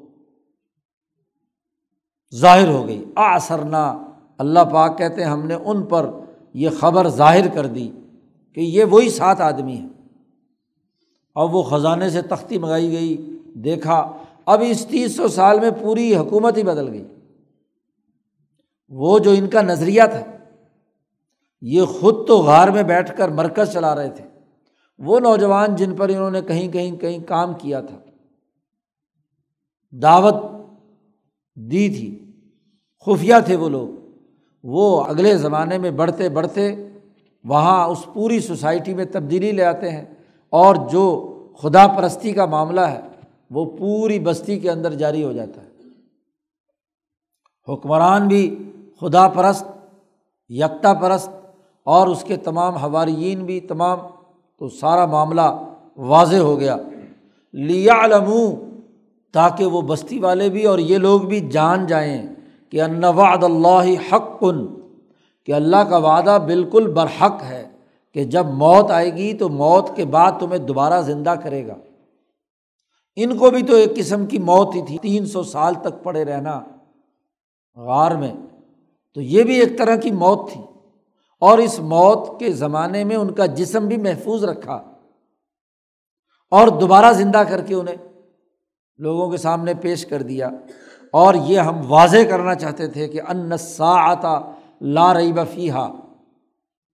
[2.35, 4.03] ظاہر ہو گئی۔ آسرنا
[4.37, 6.09] اللہ پاک کہتے ہیں ہم نے ان پر
[6.53, 7.91] یہ خبر ظاہر کر دی
[8.53, 9.89] کہ یہ وہی سات آدمی ہیں۔
[11.33, 16.15] اور وہ خزانے سے تختی منگائی گئی، دیکھا، اب اس تیس سو سال میں پوری
[16.15, 17.07] حکومت ہی بدل گئی۔
[18.89, 20.23] وہ جو ان کا نظریہ تھا،
[21.61, 24.36] یہ خود تو غار میں بیٹھ کر مرکز چلا رہے تھے۔
[24.97, 27.97] وہ نوجوان جن پر انہوں نے کہیں کہیں کہیں کام کیا تھا۔
[29.91, 30.35] دعوت
[31.55, 32.31] دی تھی۔
[33.05, 33.87] خفیہ تھے وہ لوگ۔
[34.63, 36.75] وہ اگلے زمانے میں بڑھتے بڑھتے
[37.43, 40.05] وہاں اس پوری سوسائٹی میں تبدیلی لے آتے ہیں
[40.49, 43.01] اور جو خدا پرستی کا معاملہ ہے،
[43.49, 45.67] وہ پوری بستی کے اندر جاری ہو جاتا ہے۔
[47.73, 49.65] حکمران بھی خدا پرست،
[50.49, 51.29] یکتا پرست
[51.83, 53.99] اور اس کے تمام ہوارئین بھی، تمام
[54.59, 55.63] تو سارا معاملہ
[55.97, 56.77] واضح ہو گیا۔
[57.53, 58.53] لیا علم
[59.33, 62.27] تاکہ وہ بستی والے بھی اور یہ لوگ بھی جان جائیں
[62.69, 64.67] کہ انواد اللہ حق کن
[65.45, 67.69] کہ اللہ کا وعدہ بالکل برحق ہے
[68.13, 71.75] کہ جب موت آئے گی تو موت کے بعد تمہیں دوبارہ زندہ کرے گا۔
[73.15, 76.25] ان کو بھی تو ایک قسم کی موت ہی تھی، تین سو سال تک پڑے
[76.25, 76.61] رہنا
[77.75, 78.33] غار میں۔
[79.13, 80.61] تو یہ بھی ایک طرح کی موت تھی۔
[81.39, 84.73] اور اس موت کے زمانے میں ان کا جسم بھی محفوظ رکھا
[86.51, 87.95] اور دوبارہ زندہ کر کے انہیں
[88.97, 90.49] لوگوں کے سامنے پیش کر دیا۔
[91.11, 95.69] اور یہ ہم واضح کرنا چاہتے تھے کہ ان سا آتا لا رئی بفی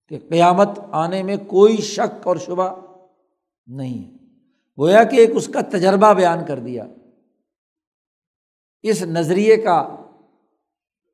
[0.08, 2.76] کہ قیامت آنے میں کوئی شک اور شبہ
[3.68, 4.14] نہیں ہے۔
[4.80, 6.86] گویا کہ ایک اس کا تجربہ بیان کر دیا۔
[8.84, 9.96] اس نظریے کا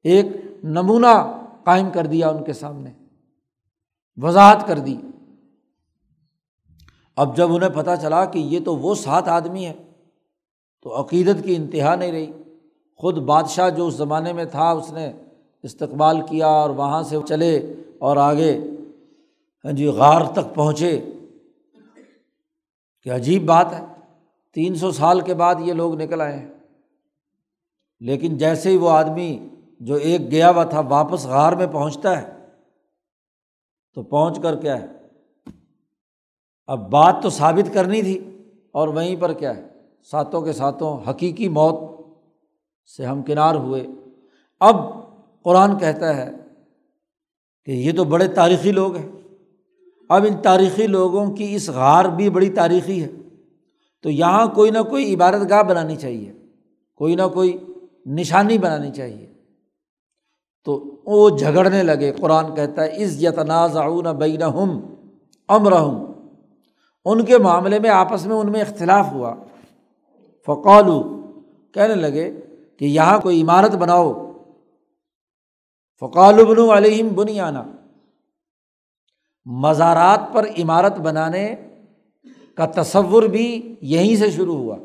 [0.04, 0.26] ایک
[0.64, 2.90] نمونہ قائم کر دیا ان کے سامنے۔
[4.18, 4.98] وضاحت کر دی۔
[7.16, 9.74] اب جب انہیں پتہ چلا کہ یہ تو وہ سات آدمی ہے
[10.82, 12.32] تو عقیدت کی انتہا نہیں رہی۔
[12.96, 15.12] خود بادشاہ جو اس زمانے میں تھا، اس نے
[15.64, 18.60] استقبال کیا اور وہاں سے چلے اور آگے
[19.66, 21.06] ہاں جی غار تک پہنچے۔
[23.04, 23.86] کہ عجیب بات ہے،
[24.54, 26.54] تین سو سال کے بعد یہ لوگ نکل آئے ہیں۔
[28.00, 29.48] لیکن جیسے ہی وہ آدمی
[29.80, 32.39] جو ایک گیا ہوا تھا، واپس غار میں پہنچتا ہے
[33.94, 34.88] تو پہنچ کر کیا ہے؟
[36.68, 38.38] اب بات تو ثابت کرنی تھی،
[38.72, 39.68] اور وہیں پر کیا ہے؟
[40.04, 42.06] ساتوں کے ساتوں حقیقی موت
[42.98, 43.88] سے ہم کنار ہوئے۔
[44.60, 44.76] اب
[45.44, 46.32] قرآن کہتا ہے
[47.66, 49.10] کہ یہ تو بڑے تاریخی لوگ ہیں۔
[50.10, 53.08] اب ان تاریخی لوگوں کی اس غار بھی بڑی تاریخی ہے۔
[54.04, 56.32] تو یہاں کوئی نہ کوئی عبادت گاہ بنانی چاہیے،
[56.96, 57.58] کوئی نہ کوئی
[58.06, 59.34] نشانی بنانی چاہیے۔
[60.70, 63.78] تو وہ جھگڑنے لگے۔ قرآن کہتا ہے اس یتناز
[64.20, 64.82] بین ہم
[65.48, 66.08] امر ہوں
[67.06, 69.36] ان کے معاملے میں آپس میں ان میں اختلاف ہوا۔
[70.46, 71.22] فقالو
[71.74, 72.40] کہنے لگے
[72.78, 74.32] کہ یہاں کوئی عمارت بناؤ۔
[76.00, 77.64] فقال ابن علیہم بنیانہ
[79.46, 81.56] مزارات پر عمارت بنانے
[82.56, 84.78] کا تصور بھی یہیں سے شروع ہوا۔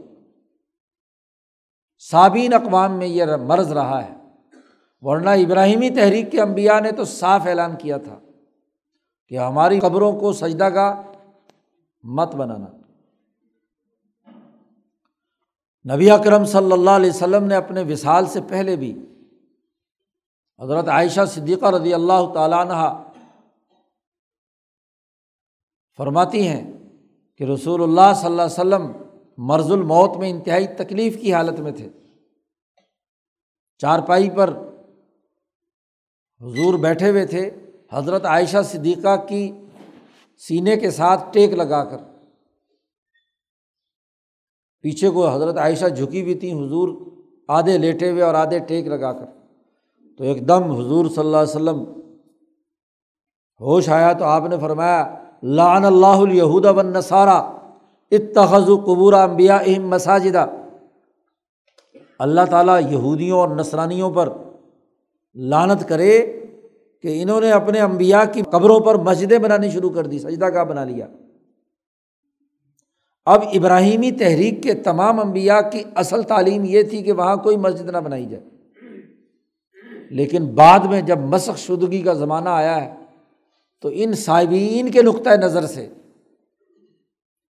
[1.99, 4.14] سابین اقوام میں یہ مرض رہا ہے۔
[5.05, 8.19] ورنہ ابراہیمی تحریک کے انبیاء نے تو صاف اعلان کیا تھا
[9.29, 11.03] کہ ہماری قبروں کو سجدہ کا
[12.03, 12.67] مت بنانا۔
[15.95, 19.07] نبی اکرم صلی اللہ علیہ وسلم نے اپنے وصال سے پہلے بھی
[20.61, 23.03] حضرت عائشہ صدیقہ رضی اللہ تعالیٰ عنہ
[25.97, 26.73] فرماتی ہیں
[27.39, 28.93] کہ رسول اللہ صلی اللہ علیہ وسلم
[29.39, 31.89] مرض الموت میں انتہائی تکلیف کی حالت میں تھے۔
[33.79, 34.74] چارپائی پر
[36.41, 37.51] حضور بیٹھے ہوئے تھے۔
[37.93, 39.53] حضرت عائشہ صدیقہ کی
[40.39, 41.97] سینے کے ساتھ ٹیک لگا کر۔
[44.83, 46.89] پیچھے کو حضرت عائشہ جھکی ہوئی تھیں۔ حضور
[47.49, 49.27] آدھے لیٹے ہوئے اور آدھے ٹیک لگا کر۔
[50.19, 51.85] تو ایک دم حضور صلی اللہ علیہ وسلم
[53.61, 57.51] ہوش آیا۔ تو آپ نے فرمایا، لعن اللہ الہود بن نصارہ
[58.11, 60.47] اتخذ قبور امبیا اہم مساجدہ
[62.19, 64.29] اللہ تعالیٰ یہودیوں اور نسرانیوں پر
[65.35, 66.41] لانت کرے
[67.03, 70.63] کہ انہوں نے اپنے امبیا کی قبروں پر مسجدیں بنانی شروع کر دی، سجدہ کا
[70.63, 71.07] بنا لیا۔
[73.25, 77.91] اب ابراہیمی تحریک کے تمام امبیا کی اصل تعلیم یہ تھی کہ وہاں کوئی مسجد
[77.91, 78.45] نہ بنائی جائے۔
[80.11, 82.95] لیکن بعد میں جب مسق شدگی کا زمانہ آیا ہے،
[83.81, 85.89] تو ان صابئین کے نقطۂ نظر سے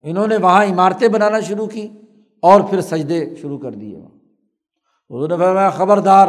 [0.02, 1.88] انہوں نے وہاں عمارتیں بنانا شروع کی
[2.42, 3.98] اور پھر سجدے شروع کر دیے۔
[5.10, 6.28] وہاں نے فرمایا، خبردار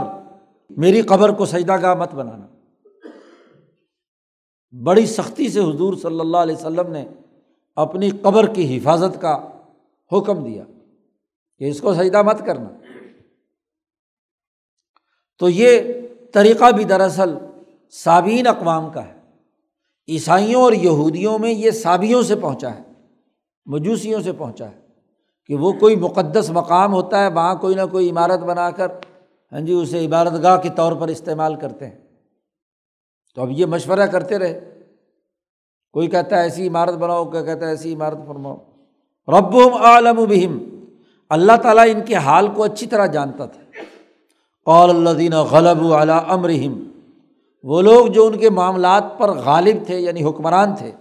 [0.70, 2.48] میری قبر کو سجدہ گاہ مت بنانا۔
[4.84, 7.08] بڑی سختی سے حضور صلی اللہ علیہ وسلم نے
[7.76, 9.48] اپنی قبر کی حفاظت کا
[10.12, 10.64] حکم دیا
[11.58, 12.70] کہ اس کو سجدہ مت کرنا۔
[15.40, 15.82] تو یہ
[16.34, 17.38] طریقہ بھی دراصل
[17.90, 19.18] سابین اقوام کا ہے۔
[20.10, 22.82] عیسائیوں اور یہودیوں میں یہ سابیوں سے پہنچا ہے،
[23.66, 24.80] مجوسیوں سے پہنچا ہے
[25.46, 28.88] کہ وہ کوئی مقدس مقام ہوتا ہے، وہاں کوئی نہ کوئی عمارت بنا کر
[29.52, 31.96] ہاں جی اسے عبارت گاہ کے طور پر استعمال کرتے ہیں۔
[33.36, 34.82] تو اب یہ مشورہ کرتے رہے۔
[35.94, 38.56] کوئی کہتا ہے ایسی عمارت بناؤ کیا کہتا ہے ایسی عمارت فرماؤ۔
[39.28, 40.86] رب عالم بہم۔
[41.30, 43.62] اللہ تعالیٰ ان کے حال کو اچھی طرح جانتا تھا۔
[44.66, 46.84] قول اللہ دین غلب علیٰ امرحم
[47.64, 50.92] وہ لوگ جو ان کے معاملات پر غالب تھے یعنی حکمران تھے۔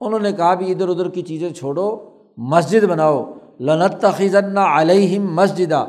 [0.00, 5.86] انہوں نے کہا بھی ادھر ادھر کی چیزیں چھوڑو، مسجد بناؤ۔ لنت تخیزن علیہم مسجدہ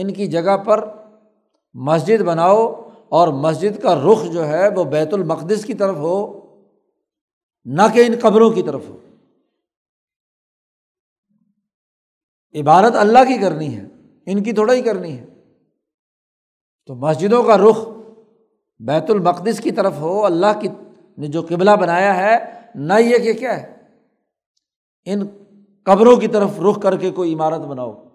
[0.00, 0.88] ان کی جگہ پر
[1.74, 6.40] مسجد بناؤ اور مسجد کا رخ جو ہے وہ بیت المقدس کی طرف ہو،
[7.64, 8.96] نہ کہ ان قبروں کی طرف ہو۔
[12.60, 13.84] عبادت اللہ کی کرنی ہے،
[14.26, 15.26] ان کی تھوڑا ہی کرنی ہے۔
[16.86, 17.88] تو مسجدوں کا رخ
[18.78, 20.68] بیت المقدس کی طرف ہو، اللہ کی
[21.18, 23.76] نے جو قبلہ بنایا ہے، نہ یہ کہ کیا ہے،
[25.04, 25.26] ان
[25.84, 28.09] قبروں کی طرف رخ کر کے کوئی عمارت بناؤ۔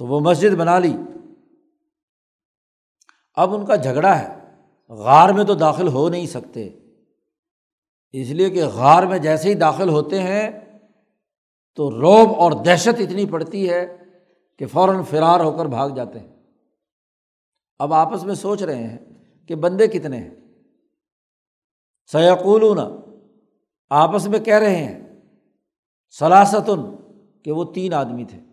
[0.00, 0.96] تو وہ مسجد بنا لی۔
[3.34, 4.56] اب ان کا جھگڑا ہے۔
[4.88, 6.70] غار میں تو داخل ہو نہیں سکتے۔
[8.12, 10.50] اس لیے کہ غار میں جیسے ہی داخل ہوتے ہیں
[11.74, 13.96] تو روب اور دہشت اتنی پڑتی ہے
[14.58, 16.36] کہ فوراً فرار ہو کر بھاگ جاتے ہیں۔
[17.78, 18.98] اب آپس میں سوچ رہے ہیں
[19.48, 20.34] کہ بندے کتنے ہیں۔
[22.12, 22.78] سیقولون،
[23.90, 25.20] آپس میں کہہ رہے ہیں
[26.18, 26.96] سلاستن
[27.42, 28.49] کہ وہ تین آدمی تھے۔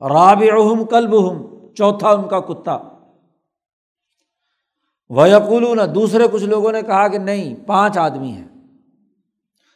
[0.00, 0.42] راب
[0.90, 1.42] کلب ہم
[1.74, 2.78] چوتھا ان کا کتا۔
[5.10, 8.48] ویقولون، دوسرے کچھ لوگوں نے کہا کہ نہیں، پانچ آدمی ہیں۔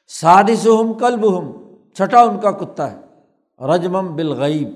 [0.08, 1.52] سادس ہم کلب ہم
[1.94, 3.00] چھٹا ان کا کتا ہے۔
[3.74, 4.68] رجمم بالغیب۔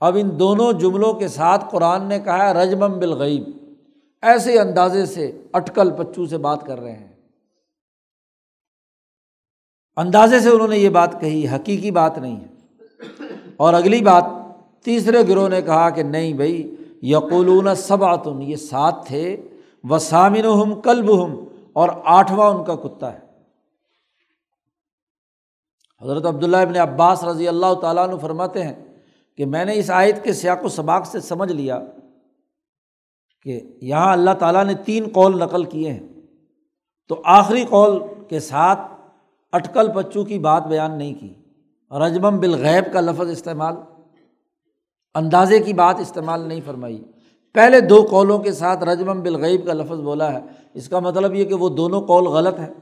[0.00, 3.74] اب ان دونوں جملوں کے ساتھ قرآن نے کہا ہے، رجمم بالغیب۔
[4.22, 7.16] ایسے اندازے سے اٹکل پچو سے بات کر رہے ہیں۔
[9.96, 12.57] اندازے سے انہوں نے یہ بات کہی، حقیقی بات نہیں ہے۔
[13.58, 14.24] اور اگلی بات،
[14.84, 18.04] تیسرے گروہ نے کہا کہ نہیں بھائی، یقولون سب
[18.40, 19.36] یہ سات تھے
[19.84, 23.28] و سامن ہم کلب ہم اور آٹھواں ان کا کتا ہے۔
[26.02, 28.84] حضرت عبداللہ ابن عباس رضی اللہ تعالیٰ عنہ فرماتے ہیں
[29.36, 31.80] کہ میں نے اس آیت کے سیاق و سباق سے سمجھ لیا
[33.42, 36.08] کہ یہاں اللہ تعالیٰ نے تین قول نقل کیے ہیں۔
[37.08, 38.80] تو آخری قول کے ساتھ
[39.52, 41.34] اٹکل پچو کی بات بیان نہیں کی۔
[41.90, 43.74] رجمم بالغیب کا لفظ استعمال،
[45.14, 47.04] اندازے کی بات استعمال نہیں فرمائی۔
[47.54, 50.38] پہلے دو قولوں کے ساتھ رجمم بالغیب کا لفظ بولا ہے۔
[50.74, 52.72] اس کا مطلب یہ کہ وہ دونوں قول غلط ہے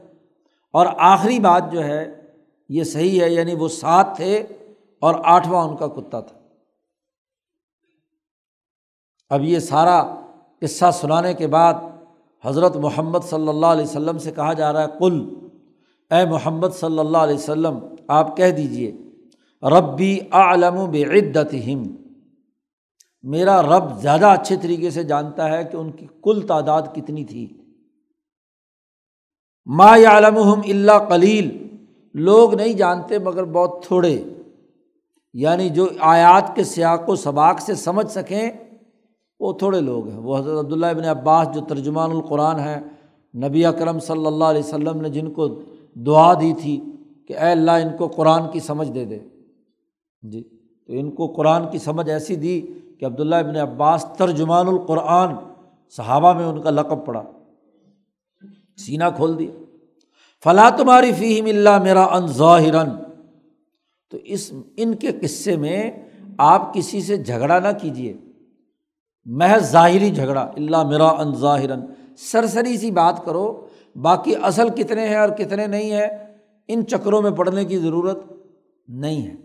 [0.73, 2.21] اور آخری بات جو ہے،
[2.69, 4.45] یہ صحیح ہے یعنی وہ سات تھے
[5.01, 6.37] اور آٹھواں ان کا کتا تھا۔
[9.29, 10.15] اب یہ سارا
[10.61, 11.73] قصہ سنانے کے بعد
[12.45, 15.29] حضرت محمد صلی اللہ علیہ وسلم سے کہا جا رہا ہے کل
[16.11, 18.91] اے محمد صلی اللہ علیہ وسلم آپ کہہ دیجیے
[19.61, 21.95] ربی عالم بعدت ہم
[23.23, 27.47] میرا رب زیادہ اچھے طریقے سے جانتا ہے کہ ان کی کل تعداد کتنی تھی۔
[29.65, 31.67] ما عالم اللہ کلیل
[32.13, 34.23] لوگ نہیں جانتے مگر بہت تھوڑے۔
[35.33, 38.51] یعنی جو آیات کے سیاق و سباق سے سمجھ سکیں،
[39.39, 42.79] وہ تھوڑے لوگ ہیں۔ وہ حضرت عبداللہ ابن عباس جو ترجمان القرآن ہیں،
[43.47, 45.61] نبی اکرم صلی اللہ علیہ وسلم نے جن کو
[45.93, 46.81] دعا دی تھی
[47.27, 49.19] کہ اے اللہ ان کو قرآن کی سمجھ دے دے۔
[50.21, 50.43] جی
[50.87, 52.61] تو ان کو قرآن کی سمجھ ایسی دی
[52.99, 55.35] کہ عبداللہ ابن عباس ترجمان القرآن
[55.89, 57.23] صحابہ میں ان کا لقب پڑا۔
[58.77, 59.63] سینہ کھول دیا۔
[60.43, 62.89] فلاں تمہاری فیم اللہ میرا ان ظاہرن
[64.11, 65.91] تو اس، ان کے قصے میں
[66.37, 68.13] آپ کسی سے جھگڑا نہ کیجیے
[69.25, 71.79] محض ظاہری جھگڑا۔ اللہ میرا ان ظاہرن
[72.17, 76.26] سرسری سی بات کرو، باقی اصل کتنے ہیں اور کتنے نہیں ہیں
[76.67, 78.19] ان چکروں میں پڑھنے کی ضرورت
[78.87, 79.35] نہیں ہے۔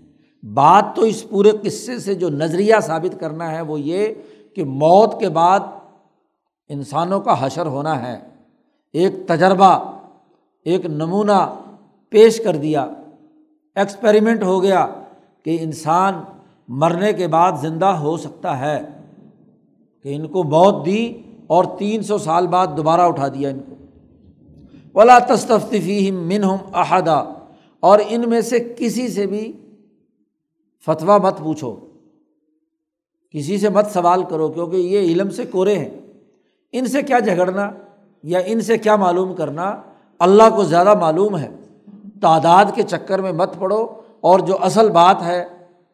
[0.54, 4.08] بات تو اس پورے قصے سے جو نظریہ ثابت کرنا ہے وہ یہ
[4.54, 5.60] کہ موت کے بعد
[6.68, 8.20] انسانوں کا حشر ہونا ہے۔
[8.92, 10.00] ایک تجربہ،
[10.64, 11.54] ایک نمونہ
[12.10, 12.86] پیش کر دیا۔
[13.74, 14.86] ایکسپیریمنٹ ہو گیا
[15.44, 16.14] کہ انسان
[16.68, 18.80] مرنے کے بعد زندہ ہو سکتا ہے۔
[20.02, 23.81] کہ ان کو موت دی اور تین سو سال بعد دوبارہ اٹھا دیا ان کو۔
[24.94, 27.24] ولا تصطفی من ہم احدہ
[27.80, 29.52] اور ان میں سے کسی سے بھی
[30.86, 31.76] فتویٰ مت پوچھو۔
[33.30, 35.90] کسی سے مت سوال کرو کیونکہ یہ علم سے کورے ہیں۔
[36.72, 37.70] ان سے کیا جھگڑنا
[38.22, 39.82] یا ان سے کیا معلوم کرنا
[40.18, 41.48] اللہ کو زیادہ معلوم ہے۔
[42.20, 43.86] تعداد کے چکر میں مت پڑو
[44.20, 45.44] اور جو اصل بات ہے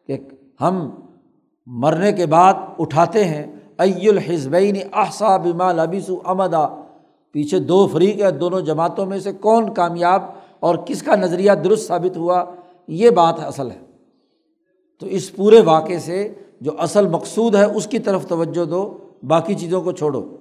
[0.07, 0.17] کہ
[0.61, 0.89] ہم
[1.67, 3.47] مرنے کے بعد اٹھاتے ہیں
[3.79, 6.88] ای الحزبین احسا بما لبیس امدا
[7.31, 10.21] پیچھے دو فریق ہے دونوں جماعتوں میں سے کون کامیاب
[10.59, 12.45] اور کس کا نظریہ درست ثابت ہوا،
[12.87, 13.79] یہ بات اصل ہے۔
[14.99, 19.55] تو اس پورے واقعے سے جو اصل مقصود ہے، اس کی طرف توجہ دو، باقی
[19.55, 20.35] چیزوں کو چھوڑو۔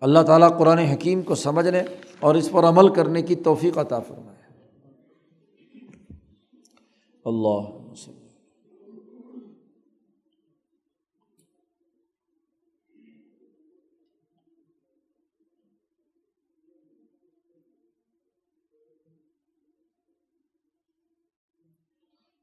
[0.00, 1.82] اللہ تعالیٰ قرآن حکیم کو سمجھنے
[2.20, 4.32] اور اس پر عمل کرنے کی توفیق عطا فرمائے۔
[7.24, 7.81] اللہ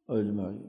[0.10, 0.69] اجمعین